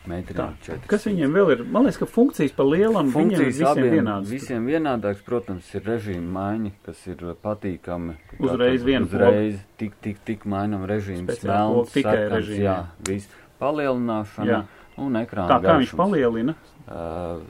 metriem, 0.09 0.37
Tā. 0.37 0.46
400. 0.64 0.87
Kas 0.88 1.05
viņiem 1.07 1.33
vēl 1.37 1.51
ir? 1.53 1.64
Man 1.64 1.85
liekas, 1.85 1.98
ka 1.98 2.07
funkcijas 2.07 2.53
pa 2.57 2.62
lielam 2.64 3.11
Funkcijas 3.12 3.55
visiem 3.55 3.66
abiem 3.68 3.92
vienādas. 3.92 4.29
visiem 4.31 4.66
vienādāks, 4.66 5.22
protams, 5.24 5.74
ir 5.74 5.83
režīma 5.83 6.33
maiņa, 6.38 6.70
kas 6.87 7.07
ir 7.07 7.16
patīkami. 7.44 8.16
Uzreiz 8.40 8.83
vienu 8.83 9.05
Uzreiz 9.07 9.61
tik, 9.77 9.92
tik, 10.01 10.16
tik 10.24 10.44
mainam 10.46 10.87
režīmu, 10.87 11.27
Speciāli 11.29 11.85
smelns, 11.85 11.92
tikai 11.92 12.29
režīmu, 12.31 12.64
jā, 12.64 12.87
viss 13.07 13.29
palielināšana 13.61 14.46
Jā. 14.48 14.64
un 14.96 15.12
ekrāna 15.12 15.48
Tā 15.48 15.61
kā 15.62 15.77
viņš 15.79 15.92
garšums. 15.92 15.96
palielina. 15.96 16.55
Uh, 16.88 17.40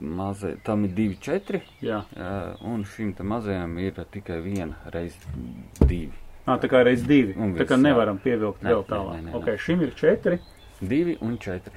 mazai, 0.00 0.54
tam 0.64 0.84
ir 0.84 0.94
divi 0.96 1.16
četri, 1.20 1.60
Jā. 1.82 2.02
un 2.64 2.84
šim 2.84 3.12
te 3.14 3.22
mazajam 3.22 3.78
ir 3.78 4.00
tikai 4.10 4.40
viena 4.44 4.74
reiz 4.94 5.16
divi. 5.80 6.12
Ā, 6.46 6.56
tā 6.58 6.70
kā 6.72 6.80
reiz 6.84 7.04
divi. 7.06 7.34
Un 7.36 7.52
tā 7.54 7.66
kā 7.68 7.76
jā. 7.76 7.82
nevaram 7.84 8.18
pievilkt 8.18 8.62
Nē, 8.64 8.72
vēl 8.72 8.82
nē, 8.82 8.88
tālāk. 8.88 9.14
nē, 9.20 9.22
nē, 9.28 9.34
Ok, 9.38 9.50
šim 9.60 9.82
ir 9.84 9.94
četri. 9.94 10.38
Divi 10.80 11.16
un 11.20 11.36
četri. 11.38 11.72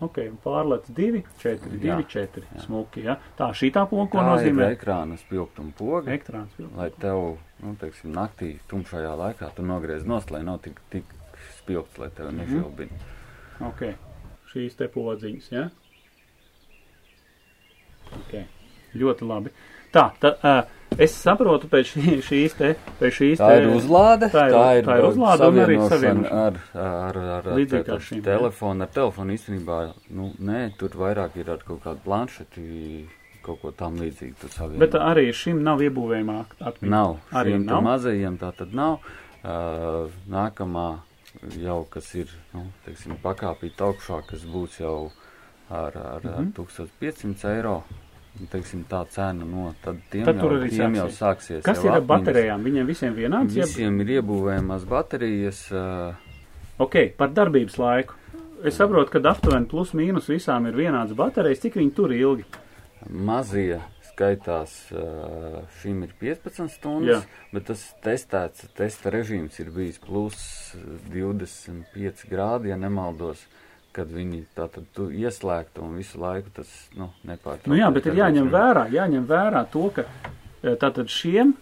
Ok, 0.00 0.18
pārlec 0.44 0.86
2, 0.94 1.22
4, 1.42 1.58
2, 1.82 1.86
Jā, 1.90 1.96
4. 2.06 2.42
jā. 2.54 2.60
Smuki, 2.62 3.02
ja? 3.02 3.16
Tā, 3.36 3.50
šī 3.50 3.72
tā 3.74 3.82
poga, 3.90 4.06
ko 4.12 4.22
nozīmē 4.22 4.68
ekrāna 4.76 5.16
spilgtuma 5.18 5.72
poga, 5.76 6.12
ekrāns. 6.14 6.52
pilns. 6.56 6.70
lai 6.78 6.90
tev, 7.02 7.36
nu, 7.62 7.74
teiksim, 7.80 8.12
naktī 8.14 8.58
tumšajā 8.70 9.14
laikā 9.18 9.50
tu 9.56 9.62
nogriez 9.66 10.06
nost, 10.06 10.30
lai 10.30 10.42
nav 10.46 10.60
tik, 10.62 10.78
tik 10.90 11.04
spilgts, 11.58 11.98
lai 11.98 12.08
tev 12.14 12.30
nežilbina. 12.30 12.94
Ok, 13.60 13.82
šīs 14.52 14.76
te 14.78 14.86
podziņas, 14.88 15.50
ja? 15.50 15.68
Ok, 18.16 18.34
ļoti 18.96 19.28
labi. 19.28 19.50
Tā, 19.92 20.02
tā 20.20 20.34
uh, 20.44 20.62
es 21.00 21.14
saprotu 21.16 21.68
pēc 21.72 21.92
šī, 21.94 22.16
šīs 22.24 22.56
te, 22.58 22.74
pēc 23.00 23.14
šīs 23.18 23.40
Tā 23.40 23.50
ir 23.60 23.68
uzlāde, 23.72 24.28
tā 24.32 24.46
ir- 24.50 24.84
tā 24.84 24.96
ir 25.00 25.06
uzlāde 25.08 25.48
un 25.48 25.60
arī 25.64 25.76
savienošana 25.88 26.42
ar, 26.46 26.58
ar, 26.74 27.18
ar, 27.18 27.20
ar 27.38 27.56
Līdzīgi 27.56 27.86
kā 27.86 27.96
šīm, 28.08 28.22
telefonu. 28.24 28.82
Ar 28.84 28.92
telefonu 28.92 29.32
īstenībā, 29.36 29.78
nu, 30.10 30.32
nē, 30.40 30.60
tur 30.80 30.90
vairāk 31.00 31.36
ir 31.40 31.50
ar 31.50 31.64
kaut 31.64 31.80
kādu 31.86 32.04
planšeti, 32.04 33.06
kaut 33.42 33.62
ko 33.62 33.72
tam 33.72 33.96
līdzīgu. 33.96 34.76
Bet 34.78 34.92
arī 35.00 35.30
šim 35.32 35.62
nav 35.64 35.80
iebūvējumā 35.80 36.38
atmiņa. 36.60 36.90
Nav. 36.92 37.16
Arī 37.32 37.56
nav? 37.64 37.80
mazajiem 37.86 38.36
tā 38.38 38.52
tad 38.56 38.74
nav. 38.76 38.98
Uh, 39.38 40.10
nākamā 40.28 40.98
jau, 41.62 41.86
kas 41.88 42.10
ir, 42.18 42.28
nu, 42.52 42.66
teiksim, 42.84 43.16
pakāpīt 43.22 43.78
augšā, 43.80 44.20
kas 44.28 44.42
būs 44.44 44.80
jau 44.82 45.10
ar, 45.70 45.96
ar, 45.96 46.20
ar 46.26 46.42
Mhm. 46.42 46.52
1500 46.54 47.44
eiro. 47.56 47.84
nu, 48.40 48.46
Teiksim, 48.46 48.84
tā 48.88 49.04
cena 49.10 49.44
no 49.44 49.74
tad 49.82 49.96
tiem, 50.10 50.24
Tad 50.24 50.36
jau, 50.36 50.50
arī 50.50 50.68
tiem 50.70 50.94
jau 50.94 51.06
sāksies. 51.08 51.18
sāksies. 51.18 51.62
Kas 51.64 51.78
jau 51.82 51.90
ir 51.90 51.96
ar 51.96 52.00
baterijām? 52.02 52.62
Viņiem 52.62 52.86
visiem 52.86 53.14
vienāds? 53.14 53.54
Visiem 53.54 54.00
ir 54.00 54.06
iebūvējamas 54.22 54.84
baterijas. 54.86 55.72
Uh, 55.72 56.14
Ok, 56.78 57.16
par 57.16 57.28
darbības 57.30 57.76
laiku. 57.78 58.14
Es 58.64 58.76
saprotu, 58.76 59.10
ka 59.10 59.18
aptuveni 59.30 59.66
plus 59.68 59.90
mīnus 59.92 60.28
visām 60.28 60.66
ir 60.68 60.74
vienāds 60.74 61.14
baterijas. 61.14 61.58
Cik 61.60 61.74
viņi 61.74 61.94
tur 61.94 62.10
ilgi? 62.12 62.44
Mazie 63.10 63.80
skaitās, 64.12 64.90
uh, 64.92 65.62
šim 65.80 66.02
ir 66.04 66.12
15 66.20 66.66
Jā. 66.66 66.68
stundas, 66.68 67.26
bet 67.52 67.64
tas 67.66 67.94
testēts, 68.02 68.68
testa 68.74 69.10
režīms 69.10 69.58
ir 69.60 69.70
bijis 69.70 69.98
plus 69.98 70.74
25 71.10 72.26
grādi, 72.30 72.68
ja 72.68 72.76
nemaldos, 72.76 73.44
kad 73.98 74.10
viņi 74.14 74.44
tātad 74.56 74.88
tu 74.94 75.08
ieslēgtu 75.10 75.82
un 75.84 75.96
visu 75.98 76.20
laiku 76.22 76.52
tas, 76.60 76.70
nu, 76.98 77.10
nepārtraukti. 77.26 77.70
Nu 77.72 77.78
jā, 77.80 77.90
bet 77.94 78.06
ir 78.06 78.18
jāņem 78.22 78.50
vērā, 78.54 78.88
jāņem 78.94 79.26
vērā 79.28 79.64
to, 79.72 79.88
ka 79.96 80.06
e, 80.06 80.76
tātad 80.78 81.10
šiem, 81.12 81.52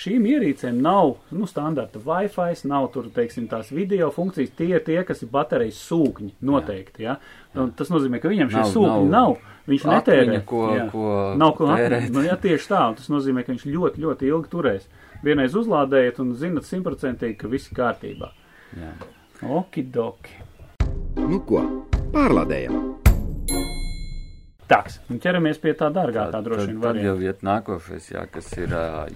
šīm 0.00 0.26
ierīcēm 0.30 0.78
nav, 0.80 1.16
nu, 1.34 1.48
standarta 1.50 2.00
Wi-Fi, 2.00 2.54
nav 2.70 2.88
tur, 2.94 3.10
teiksim, 3.14 3.50
tās 3.50 3.72
video 3.74 4.08
funkcijas, 4.14 4.54
tie 4.56 4.70
ir 4.76 4.84
tie, 4.86 5.00
kas 5.08 5.24
ir 5.26 5.32
baterijas 5.34 5.82
sūkņi, 5.90 6.36
noteikti, 6.46 7.08
jā. 7.08 7.18
Un 7.58 7.74
tas 7.76 7.90
nozīmē, 7.92 8.22
ka 8.22 8.30
viņam 8.32 8.52
šie 8.54 8.62
Nav- 8.62 8.74
sūkņi 8.76 9.10
nav 9.10 9.10
nav, 9.18 9.56
viņš 9.70 9.86
netērē. 9.90 10.26
Atmiņa, 10.26 10.42
ko, 10.48 10.62
jā. 10.76 10.86
ko 10.92 11.06
Nav 11.40 11.54
ko 11.58 11.70
atrast. 11.74 12.12
Nu, 12.14 12.24
jā, 12.26 12.36
tieši 12.40 12.70
tā. 12.70 12.82
Tas 12.98 13.08
nozīmē, 13.12 13.44
ka 13.46 13.54
viņš 13.54 13.66
ļoti, 13.70 14.04
ļoti 14.04 14.30
ilgi 14.30 14.52
turēs. 14.52 14.86
Vienreiz 15.24 15.56
uzlādējat 15.58 16.20
un 16.22 16.34
zinat 16.38 16.68
simtprocentīgi, 16.68 17.36
ka 17.42 17.50
viss 17.52 17.72
kārtībā. 17.76 18.30
Jā. 18.78 18.94
Okidoki. 19.60 20.38
Nu 21.18 21.40
ko, 21.46 21.62
pārlādējam! 22.14 22.76
Tāks, 24.70 25.00
un 25.10 25.18
ķeramies 25.22 25.58
pie 25.58 25.72
tā 25.78 25.88
dārgā, 25.90 26.28
tā 26.30 26.38
droši 26.46 26.68
tad, 26.68 26.70
vien 26.70 26.82
tad 26.84 26.98
jau 27.02 27.16
iet 27.24 27.40
nākošais, 27.46 28.10
jā, 28.12 28.22
kas 28.30 28.52
ir 28.54 28.74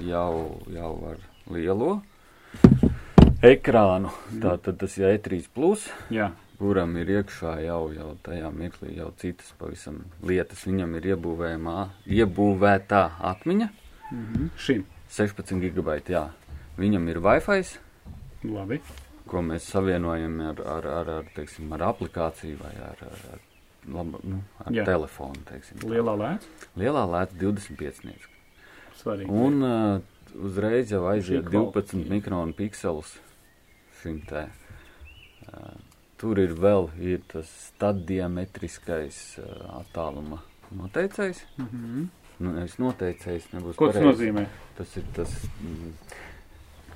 jau, 0.08 0.30
jau 0.74 0.94
ar 1.12 1.20
lielo 1.54 1.92
ekrānu. 3.44 4.10
Tātad 4.42 4.80
tas 4.80 4.96
ir 4.98 5.12
E3 5.12 5.46
plus. 5.54 5.86
Jā, 6.14 6.32
kuram 6.58 6.96
ir 6.98 7.12
iekšā 7.20 7.54
jau, 7.66 7.80
jau 7.94 8.10
tajā 8.26 8.50
mirklī 8.54 8.96
jau 8.98 9.12
citas 9.20 9.52
pavisam 9.60 10.02
lietas. 10.26 10.64
Viņam 10.66 10.98
ir 10.98 11.12
iebūvējumā, 11.14 11.78
iebūvētā 12.18 13.04
atmiņa, 13.32 13.70
mhm. 14.10 14.50
šim. 14.58 14.84
16 15.14 15.60
gigabaiti, 15.62 16.16
jā. 16.16 16.26
Viņam 16.80 17.06
ir 17.12 17.20
Wi-Fi, 17.22 17.60
Labi. 18.50 18.80
Ko 19.30 19.42
mēs 19.44 19.66
savienojam 19.72 20.40
ar, 20.50 20.62
ar, 20.76 20.88
ar, 21.00 21.10
ar, 21.18 21.28
teiksim, 21.36 21.70
ar 21.76 21.86
aplikāciju 21.90 22.58
vai 22.60 22.72
ar, 22.84 23.00
ar, 23.08 23.22
ar, 23.34 23.44
laba, 23.96 24.20
nu, 24.24 24.40
ar 24.64 24.72
Jā. 24.74 24.84
telefonu. 24.88 25.40
Teiksim, 25.48 25.80
tā. 25.80 25.90
Lielā 25.92 26.16
lēca. 26.20 26.68
Lielā 26.80 27.04
lēta 27.14 27.38
25 27.40 28.04
nieks. 28.08 28.28
Svarīgi. 29.00 29.30
Un 29.32 29.64
uh, 29.64 30.44
uzreiz 30.46 30.92
jau 30.94 31.04
aiziet 31.10 31.48
Šī 31.48 31.56
12 31.56 32.04
mikronu 32.12 32.54
pikselus 32.56 33.16
šim 34.02 34.20
te. 34.28 34.46
Uh, 35.48 35.72
tur 36.20 36.38
ir 36.40 36.52
vēl 36.56 36.90
ir 37.02 37.24
tas 37.32 37.48
stadiametriskais 37.70 39.22
uh, 39.42 39.80
attāluma 39.80 40.42
noteicējs. 40.74 41.42
Mhm. 41.60 42.04
Nu, 42.42 42.50
nevis 42.50 42.74
noteicējs, 42.82 43.52
nebūs 43.54 43.76
Ko 43.78 43.86
tas 43.92 44.00
pareizi. 44.00 44.08
nozīmē? 44.10 44.42
Tas 44.74 44.90
ir 44.98 45.04
tas, 45.14 45.30
mm, 45.62 45.92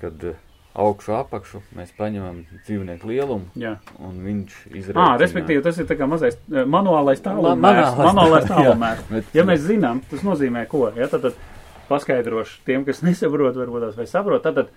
kad 0.00 0.24
uh, 0.32 0.40
augšu 0.78 1.14
apakšu 1.18 1.60
mēs 1.76 1.90
paņemam 1.98 2.36
dzīvnieku 2.64 3.08
lielumu 3.10 3.48
Jā. 3.58 3.74
un 3.98 4.18
viņš 4.22 4.56
izrādās. 4.78 5.02
Ah, 5.04 5.16
respektīvi, 5.20 5.62
tas 5.64 5.78
ir 5.82 5.88
tā 5.90 5.96
kā 5.98 6.06
mazais 6.10 6.36
eh, 6.38 6.62
manuālais 6.70 7.22
tālumērs. 7.24 7.96
manuālais 7.98 8.12
Manuālais 8.12 8.46
tā- 8.46 8.58
jā. 8.62 8.66
tālumērs. 8.68 9.06
Bet, 9.10 9.32
Ja 9.34 9.44
mēs 9.48 9.64
zinām, 9.66 10.02
tas 10.10 10.22
nozīmē 10.26 10.66
ko? 10.70 10.84
Ja, 10.96 11.08
tad, 11.10 11.26
tad 11.26 11.40
paskaidrošu 11.88 12.60
tiem, 12.68 12.84
kas 12.86 13.02
nesaprot, 13.06 13.56
varbūt 13.58 13.88
tās 13.88 13.98
vai 13.98 14.06
saprot. 14.10 14.44
Tad, 14.46 14.70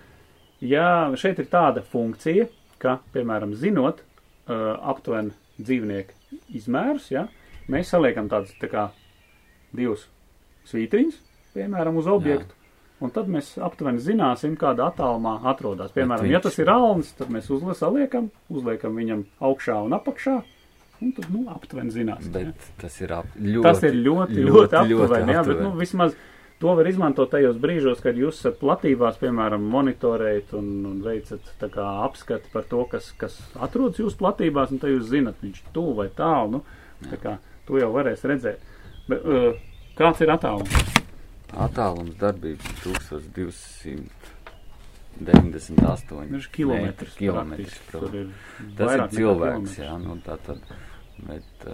ja 0.64 0.88
šeit 1.20 1.38
ir 1.42 1.46
tāda 1.52 1.84
funkcija, 1.92 2.48
ka, 2.82 2.96
piemēram, 3.14 3.52
zinot 3.54 4.00
uh, 4.02 4.74
aptuveni 4.90 5.30
dzīvnieku 5.62 6.40
izmērus, 6.58 7.10
ja, 7.14 7.26
mēs 7.70 7.92
saliekam 7.94 8.26
tādus 8.32 8.54
tā 8.58 8.66
kā 8.72 8.88
divus 9.76 10.08
svītriņus, 10.70 11.20
piemēram, 11.54 11.96
uz 12.00 12.08
objektu. 12.10 12.56
Un 13.02 13.10
tad 13.10 13.30
mēs 13.30 13.54
aptuveni 13.58 13.98
zināsim, 14.02 14.54
kāda 14.58 14.86
attālumā 14.92 15.38
atrodas. 15.50 15.90
Piemēram, 15.94 16.28
ja 16.30 16.38
tas 16.42 16.58
ir 16.62 16.70
alnis, 16.70 17.10
tad 17.18 17.32
mēs 17.34 17.48
uzliekam, 17.50 18.28
uzliekam 18.52 18.98
viņam 19.00 19.24
augšā 19.42 19.80
un 19.82 19.96
apakšā, 19.96 20.36
un 21.02 21.14
tad, 21.16 21.26
nu, 21.34 21.42
aptuveni 21.50 21.90
zināsim. 21.94 22.30
ja. 22.30 22.52
bet 22.52 22.68
tas 22.78 23.00
ir 23.02 23.14
ap, 23.16 23.32
ļoti, 23.34 23.64
Tas 23.66 23.82
ir 23.88 23.98
ļoti, 23.98 24.38
ļoti, 24.38 24.52
ļoti 24.52 24.78
aptuveni. 24.84 25.34
Jā, 25.34 25.42
bet 25.48 25.64
nu, 25.64 25.72
vismaz 25.80 26.14
to 26.62 26.76
var 26.78 26.86
izmantot 26.86 27.32
tajos 27.32 27.58
brīžos, 27.58 27.98
kad 28.04 28.18
jūs 28.18 28.38
esat 28.38 28.60
platībās, 28.60 29.18
piemēram, 29.18 29.66
monitorējat 29.72 30.54
un, 30.60 30.70
un 30.92 31.02
veicat 31.02 31.52
tā 31.58 31.66
kā 31.74 31.88
apskati 32.04 32.54
par 32.54 32.70
to, 32.70 32.84
kas, 32.92 33.10
kas 33.18 33.40
atrodas 33.58 33.98
jūsu 33.98 34.20
platībās, 34.22 34.70
un 34.70 34.78
tad 34.82 34.94
jūs 34.94 35.10
zinat, 35.10 35.42
viņš 35.42 35.64
tuvu 35.74 35.98
vai 36.04 36.10
tālu. 36.14 36.62
Nu, 36.62 37.10
tā 37.10 37.18
kā 37.18 37.38
to 37.66 37.82
jau 37.82 37.90
varēs 37.98 38.22
redzēt. 38.30 38.62
Bet, 39.10 39.26
uh, 39.26 39.88
kāds 39.98 40.22
ir 40.22 40.30
attālums? 40.38 41.01
Attālums 41.52 42.16
darbības 42.16 42.64
ir 42.64 42.76
1298 45.20 46.30
Viņš 46.32 46.46
ir 46.46 46.52
kilometrs. 46.56 47.14
kilometrs 47.18 47.66
praktiski. 47.66 47.90
protams. 47.90 48.10
Tur 48.10 48.14
ir 48.16 48.28
Tas 48.78 48.92
ir 48.96 49.00
cilvēks, 49.18 49.78
jā, 49.78 49.92
nu 50.02 50.16
tā 50.24 50.36
tad, 50.46 50.60
bet 51.28 51.66
uh, 51.68 51.72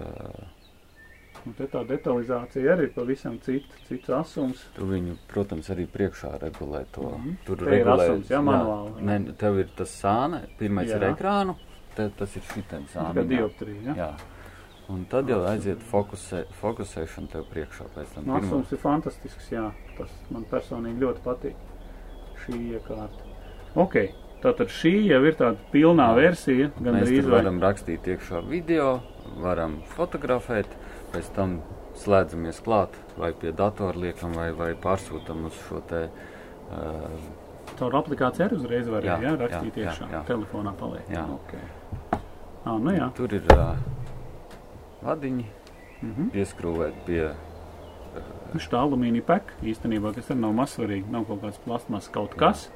Un 1.46 1.52
te 1.54 1.64
tā 1.70 1.84
detalizācija 1.86 2.72
arī 2.74 2.82
ir 2.88 2.92
pavisam 2.96 3.38
cita, 3.40 3.70
cits 3.88 4.08
asums. 4.10 4.64
tu 4.74 4.84
viņu, 4.90 5.14
protams, 5.30 5.68
arī 5.70 5.86
priekšā 5.86 6.32
regulē 6.42 6.84
to. 6.92 7.02
Mhm. 7.14 7.36
Tur 7.46 7.56
Te 7.56 7.64
ir 7.64 7.70
regulē, 7.76 8.04
asums, 8.10 8.28
jā, 8.28 8.40
manuāli. 8.42 9.02
Nē, 9.06 9.36
tev 9.38 9.58
ir 9.62 9.68
tas 9.76 9.90
sāne, 10.02 10.40
pirmais 10.58 10.90
ir 10.90 11.00
Jā. 11.00 11.14
ekrānu, 11.14 11.54
te, 11.94 12.08
tas 12.18 12.34
ir 12.36 12.42
Tā 12.42 12.92
sāne. 12.92 13.14
kā 13.14 13.22
dioptrija. 13.28 13.82
Ja? 13.86 13.94
Jā. 13.94 14.10
Un 14.88 15.02
tad 15.10 15.28
jau 15.28 15.42
aiziet 15.44 15.82
fokusē, 15.90 16.46
fokusēšana 16.62 17.28
tev 17.34 17.42
priekšā 17.52 17.84
pēc 17.92 18.14
tam. 18.14 18.30
Asums 18.38 18.70
ir 18.72 18.80
fantastisks, 18.80 19.50
jā. 19.52 19.66
Tas 19.98 20.14
man 20.32 20.46
personīgi 20.48 21.02
ļoti 21.02 21.20
patīk. 21.26 21.58
Šī 22.44 22.60
iekārta. 22.78 23.26
Ok, 23.76 23.98
tātad 24.40 24.72
šī 24.72 24.94
jau 25.10 25.18
ir 25.28 25.36
tāda 25.36 25.60
pilnā 25.74 26.06
Jā. 26.08 26.16
versija. 26.16 26.70
Gan 26.80 26.96
Mēs 26.96 27.10
drīz 27.10 27.20
tur 27.26 27.34
vai. 27.34 27.40
varam 27.42 27.58
rakstīt 27.60 28.08
iekšā 28.14 28.40
video, 28.48 29.02
varam 29.44 29.82
fotografēt, 29.92 30.72
pēc 31.12 31.28
tam 31.36 31.58
slēdzamies 31.98 32.62
klāt 32.64 32.96
vai 33.18 33.32
pie 33.36 33.52
datora 33.52 33.98
liekam 33.98 34.32
vai, 34.38 34.48
vai 34.56 34.70
pārsūtam 34.72 35.44
uz 35.50 35.60
šo 35.68 35.82
te. 35.90 36.06
Uh, 36.72 37.20
Caur 37.78 37.92
aplikāciju 38.00 38.46
arī 38.48 38.56
uzreiz 38.56 38.88
var 38.88 39.04
Jā, 39.04 39.18
jā, 39.20 39.36
rakstīt 39.36 39.76
jā, 39.76 39.84
iekšā. 39.90 40.08
jā, 40.08 40.16
jā. 40.16 40.24
Telefonā 40.32 40.72
paliek. 40.80 41.04
Jā. 41.12 41.26
Okay. 41.36 41.60
Ah, 42.64 42.78
nu 42.80 42.96
jā. 42.96 43.12
tur 43.14 43.32
ir 43.36 43.44
uh, 43.52 43.76
vadiņi 45.04 45.44
Mhm. 46.02 46.28
pieskrūvēt 46.34 46.94
pie. 47.06 47.34
Nu, 48.54 48.58
Šī 48.60 48.70
alumīnija 48.78 49.22
peka 49.26 49.52
īstenībā, 49.62 50.14
kas 50.14 50.28
arī 50.30 50.40
nav 50.40 50.52
mazsvarīgi, 50.56 51.10
nav 51.10 51.26
kaut 51.26 51.42
kāds 51.42 51.58
plasmas 51.64 52.08
kaut 52.08 52.34
kas, 52.36 52.68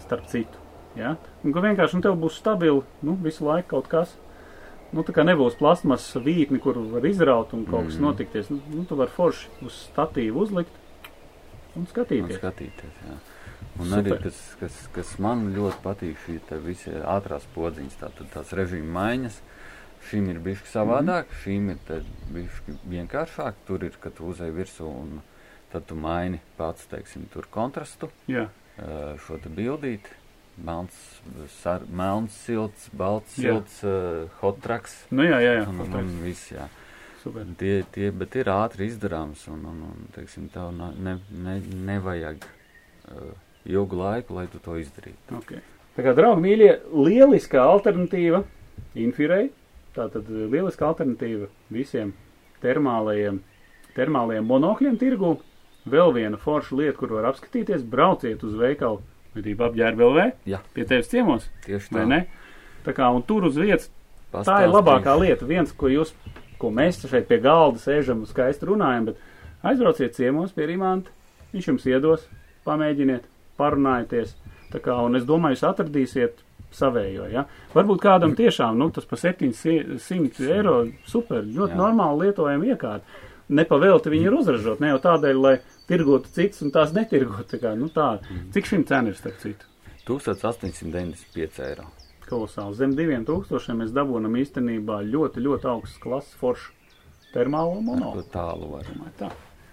starp 0.00 0.26
citu. 0.30 0.58
Ja? 0.96 1.16
Un 1.44 1.52
ka 1.52 1.60
vienkārši 1.60 1.94
nu, 1.98 2.00
tev 2.06 2.16
būs 2.22 2.38
stabili 2.38 2.82
nu, 3.02 3.14
visu 3.22 3.44
laiku 3.44 3.68
kaut 3.76 3.88
kas. 3.88 4.16
Nu, 4.92 5.02
tā 5.02 5.12
kā 5.12 5.24
nebūs 5.26 5.56
plasmas 5.58 6.06
vītni, 6.14 6.60
kur 6.62 6.74
var 6.78 7.02
izraut 7.04 7.52
un 7.52 7.64
kaut 7.66 7.86
kas 7.86 7.96
Mm. 7.98 8.02
notikties. 8.02 8.50
Nu, 8.50 8.60
nu, 8.70 8.84
tu 8.84 8.94
vari 8.94 9.10
forši 9.10 9.48
uz 9.66 9.90
statīvu 9.90 10.36
uzlikt 10.36 10.70
un 11.74 11.82
Un 11.82 11.86
skatīties. 11.86 12.38
skatīties, 12.38 12.94
jā. 13.08 13.16
Un 13.80 13.86
Super. 13.86 14.02
arī, 14.12 14.22
kas, 14.22 14.56
kas, 14.60 14.88
kas 14.94 15.18
man 15.18 15.52
ļoti 15.54 15.82
patīk, 15.82 16.16
šī 16.26 16.38
te 16.48 16.56
visi 16.58 16.90
ātrās 16.90 17.42
podziņas, 17.56 17.96
tātad 17.98 18.30
tās 18.32 18.52
režīma 18.52 18.92
maiņas. 18.92 19.40
Šīm 20.10 20.28
ir 20.30 20.40
bijusi 20.44 20.66
savādāk, 20.68 21.24
mm 21.24 21.30
-hmm. 21.30 21.44
šīm 21.44 21.70
ir 21.70 22.02
bijusi 22.32 22.76
vienkāršāk. 22.90 23.54
Tur 23.66 23.84
ir, 23.84 23.96
kad 24.00 24.14
tu 24.14 24.26
uzej 24.26 24.50
virsū 24.50 24.88
un 24.88 25.22
tad 25.72 25.86
tu 25.86 25.94
maini 25.94 26.40
pats, 26.56 26.86
teiksim, 26.86 27.26
tur 27.32 27.46
kontrastu, 27.50 28.10
Jā. 28.28 28.48
uh, 28.78 29.18
šo 29.18 29.38
te 29.38 29.48
bildīti. 29.48 30.20
Melns, 30.64 31.20
sar, 31.50 31.82
melns, 31.90 32.32
silts, 32.44 32.88
balts, 32.92 33.38
Jā. 33.38 33.42
silts, 33.42 33.80
uh, 33.82 34.28
hot 34.38 34.60
traks 34.62 35.06
Nu, 35.10 35.24
jā, 35.26 35.40
jā, 35.42 35.54
jā. 35.58 35.68
un, 35.68 35.80
un, 35.80 35.96
un 35.98 36.12
viss, 36.22 36.52
jā. 36.52 36.68
Super. 37.24 37.48
Tie, 37.58 37.82
tie, 37.90 38.12
bet 38.14 38.36
ir 38.36 38.50
ātri 38.52 38.86
izdarāms 38.86 39.48
un, 39.50 39.64
un, 39.66 39.82
un 39.88 40.06
teiksim, 40.14 40.46
tev 40.54 40.70
ne, 40.76 41.16
ne, 41.32 41.56
nevajag 41.88 42.44
uh, 42.44 43.32
ilgu 43.64 43.98
laiku, 43.98 44.36
lai 44.38 44.46
tu 44.52 44.60
to 44.62 44.76
izdarītu. 44.78 45.40
Okay. 45.40 45.64
Tā 45.96 46.04
kā, 46.06 46.14
draugi, 46.14 46.42
mīļie, 46.44 46.70
lieliska 46.92 47.62
alternatīva 47.64 48.44
infirei. 48.94 49.48
Tātad 49.94 50.28
eh, 50.30 50.44
lieliska 50.50 50.86
alternatīva 50.88 51.48
visiem 51.72 52.12
termālajiem, 52.64 53.40
termālajiem 53.96 54.46
monokļiem 54.50 55.00
tirgu. 55.00 55.36
Vēl 55.90 56.14
viena 56.16 56.38
forša 56.40 56.78
lieta, 56.78 56.96
kur 56.96 57.10
var 57.12 57.26
apskatīties, 57.28 57.82
brauciet 57.84 58.40
uz 58.46 58.54
veikalu, 58.56 59.02
vidību 59.36 59.66
apģērbu 59.66 60.06
LV, 60.06 60.22
Jā, 60.48 60.62
pie 60.72 60.86
tevis 60.88 61.10
ciemos, 61.12 61.50
tieši 61.66 61.92
tā. 61.92 62.06
ne? 62.08 62.22
Tā 62.86 62.94
kā, 62.96 63.10
un 63.12 63.20
tur 63.28 63.44
uz 63.50 63.58
vietas 63.60 63.90
Tā 64.42 64.64
ir 64.64 64.72
labākā 64.72 65.14
lieta. 65.20 65.46
Viens, 65.46 65.70
ko 65.76 65.90
jūs, 65.92 66.10
ko 66.58 66.70
mēs 66.74 66.98
šeit 67.06 67.28
pie 67.28 67.38
galda 67.44 67.78
sēžam 67.78 68.24
un 68.24 68.30
skaisti 68.30 68.66
runājam, 68.66 69.10
bet 69.12 69.20
aizbrauciet 69.62 70.16
ciemos 70.16 70.54
pie 70.56 70.66
Rimanta, 70.72 71.12
viņš 71.52 71.68
jums 71.70 71.86
iedos, 71.86 72.24
pamēģiniet, 72.66 73.28
parunājieties. 73.60 74.34
Tā 74.72 74.80
kā, 74.82 74.96
un 75.06 75.14
es 75.20 75.28
domāju, 75.28 75.54
jūs 75.54 75.68
atradīsiet 75.68 76.42
savējo, 76.76 77.28
ja? 77.32 77.44
Varbūt 77.74 78.02
kādam 78.02 78.34
tiešām, 78.38 78.78
nu, 78.80 78.90
tas 78.94 79.06
pa 79.08 79.18
700 79.20 80.50
eiro, 80.54 80.76
super, 81.08 81.44
ļoti 81.44 81.74
Jā. 81.74 81.80
normāli 81.80 82.28
lietojama 82.28 82.70
iekārta. 82.74 83.22
Nepavēlti 83.54 84.12
viņi 84.12 84.28
ir 84.30 84.36
uzražot, 84.38 84.80
ne 84.80 84.94
jau 84.94 85.00
tādēļ, 85.04 85.40
lai 85.44 85.54
tirgotu 85.88 86.30
cits 86.32 86.62
un 86.64 86.72
tās 86.72 86.94
netirgotu. 86.96 87.44
Tā 87.52 87.60
kā, 87.60 87.74
nu 87.76 87.90
tā, 87.92 88.14
cik 88.54 88.70
šim 88.70 88.86
cena 88.88 89.12
ir 89.12 89.18
starp 89.18 89.36
citu? 89.42 89.68
1895 90.08 91.60
eiro. 91.64 91.90
kolosāli. 92.28 92.76
Zem 92.78 92.94
diviem 92.96 93.24
tūkstošiem 93.28 93.82
mēs 93.82 93.92
dabūjam 93.92 94.32
īstenībā 94.40 95.02
ļoti, 95.04 95.42
ļoti 95.44 95.68
augstu 95.68 96.00
klases 96.00 96.32
foršu 96.40 96.72
termālo 97.34 97.82
to 98.22 98.24
tālu 98.32 98.70
var. 98.72 98.88
Domāju, 98.88 99.12
tā. 99.18 99.30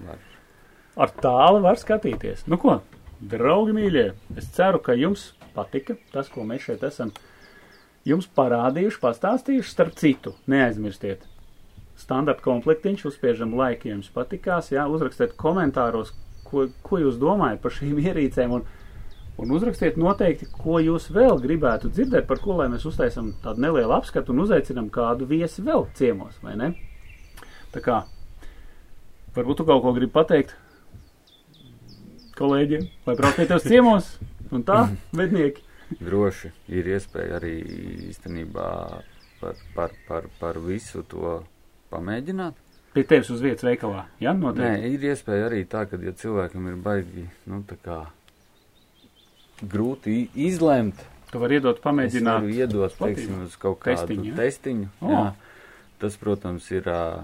var. 0.08 0.20
Ar 0.99 1.14
tālu 1.24 1.62
var 1.64 1.80
skatīties. 1.80 2.43
Nu 2.52 2.60
ko, 2.60 2.82
draugi 3.22 3.76
mīļie, 3.78 4.07
es 4.39 4.49
ceru, 4.55 4.82
ka 4.84 4.95
jums 4.97 5.32
patika 5.55 5.95
tas, 6.13 6.30
ko 6.32 6.45
mēs 6.47 6.65
šeit 6.65 6.84
esam 6.88 7.11
jums 8.07 8.28
parādījuši, 8.38 9.01
pastāstījuši. 9.01 9.72
Starp 9.72 9.95
citu, 9.99 10.36
neaizmirstiet. 10.51 11.28
Standarta 12.01 12.41
komplektiņš, 12.45 13.05
uzspiežam 13.11 13.53
laiku, 13.57 13.89
ja 13.89 13.97
jums 13.97 14.09
patikās, 14.13 14.72
jā, 14.74 14.88
uzrakstiet 14.89 15.36
komentāros, 15.38 16.15
ko, 16.47 16.65
ko 16.86 17.01
jūs 17.03 17.19
domājat 17.22 17.61
par 17.61 17.76
šīm 17.76 17.99
ierīcēm, 18.01 18.55
un, 18.57 18.65
un 19.41 19.53
uzrakstiet 19.53 19.99
noteikti, 20.01 20.49
ko 20.55 20.80
jūs 20.82 21.11
vēl 21.13 21.38
gribētu 21.43 21.91
dzirdēt, 21.93 22.26
par 22.30 22.41
ko 22.41 22.57
lai 22.57 22.72
mēs 22.74 22.88
uztaisam 22.89 23.36
tādu 23.43 23.67
nelielu 23.67 23.93
apskatu 23.99 24.34
un 24.34 24.47
uzaicinam 24.47 24.89
kādu 24.93 25.30
viesi 25.30 25.61
vēl 25.67 25.86
ciemos, 25.99 26.41
vai 26.41 26.57
ne? 26.57 26.74
Tā 27.72 27.84
kā, 27.86 28.01
varbūt 29.38 29.61
tu 29.61 29.67
kaut 29.69 29.86
ko 29.86 29.93
gribi 29.95 30.15
pateikt 30.15 30.57
kolēģiem, 32.42 32.88
lai 33.08 33.16
pie 33.38 33.46
tevis 33.50 33.68
ciemos, 33.68 34.10
un 34.52 34.66
tā, 34.68 34.82
vednieki. 35.18 35.64
Droši 36.02 36.52
ir 36.72 36.88
iespēja 36.94 37.38
arī 37.42 37.56
īstenībā 38.10 38.68
par, 39.42 39.64
par, 39.76 39.96
par, 40.08 40.28
par 40.39 40.60
visu 40.64 41.04
to 41.12 41.39
pamēģināt. 41.92 42.56
Pie 42.96 43.04
tevis 43.08 43.30
uz 43.32 43.39
vietas 43.44 43.64
veikalā, 43.64 44.06
jā, 44.20 44.34
Nē, 44.36 44.42
noteikti. 44.44 44.89
ir 44.96 45.06
iespēja 45.14 45.48
arī 45.48 45.62
tā, 45.72 45.86
ka, 45.88 46.00
ja 46.04 46.12
cilvēkam 46.12 46.68
ir 46.72 46.80
baigi, 46.84 47.28
nu, 47.48 47.62
tā 47.68 47.78
kā 47.84 48.02
grūti 49.62 50.26
izlemt, 50.36 51.00
Tu 51.32 51.39
vari 51.39 51.62
iedot 51.62 51.78
es 51.78 51.84
pamēģināt. 51.84 52.42
varu 52.44 52.52
iedot, 52.52 52.96
teiksim, 53.00 53.44
uz 53.46 53.54
kaut 53.56 53.78
kādu 53.80 54.02
Testiņu, 54.02 54.34
testiņu. 54.36 54.88
Jā. 55.08 55.22
Tas, 56.02 56.18
protams, 56.20 56.66
ir 56.76 56.89
uh, 56.92 57.22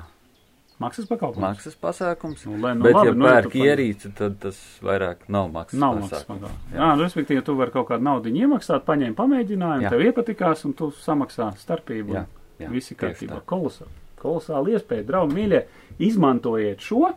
Maksas 0.79 1.07
pakalpojums. 1.09 1.41
maksas 1.41 1.75
pasākums. 1.81 2.43
Nu, 2.45 2.57
lai, 2.61 2.75
nu, 2.77 2.83
Bet, 2.85 2.93
labi, 2.93 3.07
ja 3.07 3.13
nu, 3.17 3.25
ja 3.25 3.31
pērk 3.33 3.51
pa- 3.51 3.59
ierīci, 3.65 4.11
tad 4.15 4.35
tas 4.39 4.59
vairāk 4.85 5.23
nav 5.27 5.47
maksas 5.51 5.79
Nav 5.79 5.95
maksas 5.97 6.11
pasākums. 6.11 6.27
pagalma. 6.27 6.57
Jā. 6.71 6.77
Jā, 6.77 6.89
nu, 6.97 7.03
respektīvi, 7.03 7.43
tu 7.43 7.55
vari 7.57 7.71
kaut 7.71 7.87
kādu 7.89 8.05
naudu 8.05 8.29
iemaksāt, 8.29 8.83
paņēmi 8.85 9.15
pamēģinājumu, 9.17 9.81
Jā. 9.87 9.89
tev 9.89 10.03
iepatikās, 10.05 10.65
un 10.65 10.73
tu 10.73 10.91
samaksā 10.91 11.47
starpību. 11.57 12.13
Jā, 12.13 12.25
jā, 12.59 12.69
Visi 12.69 12.95
kārtībā. 12.95 13.41
Kolosāli. 13.49 13.89
Kolosāli 14.21 14.75
iespēja, 14.77 15.05
draugi 15.05 15.33
mīļie. 15.39 15.63
Izmantojiet 15.99 16.79
šo. 16.79 17.13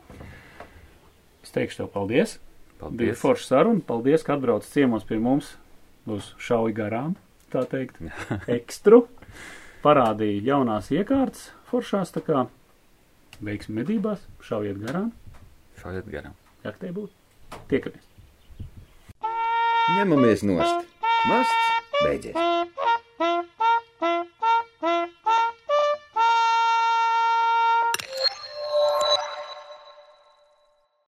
Es 1.43 1.51
teikšu 1.53 1.77
tev 1.83 1.89
paldies. 1.93 2.39
Bija 2.81 2.89
Paldies. 2.89 3.21
forša 3.21 3.45
saruna. 3.47 3.81
Paldies, 3.87 4.23
ka 4.25 4.37
atbrauc 4.39 4.65
ciemos 4.65 5.05
pie 5.05 5.19
mums 5.21 5.57
uz 6.07 6.33
šauju 6.39 6.73
garām, 6.75 7.15
tā 7.53 7.67
teikt, 7.69 8.01
ekstru. 8.49 9.07
Parādīja 9.85 10.43
jaunās 10.45 10.89
iekārtas 10.93 11.51
foršās, 11.71 12.11
tā 12.13 12.21
kā 12.25 12.47
veiksim 13.45 13.75
medībās, 13.81 14.21
šaujiet 14.45 14.79
garām, 14.85 15.11
Šādiet 15.81 16.09
garām. 16.13 16.35
jaktē 16.65 16.91
būt. 16.93 17.11
Tiekamies! 17.71 18.05
Ņemamies 19.97 20.43
nost. 20.47 20.87
Masts 21.29 21.71
beidzies. 22.05 22.35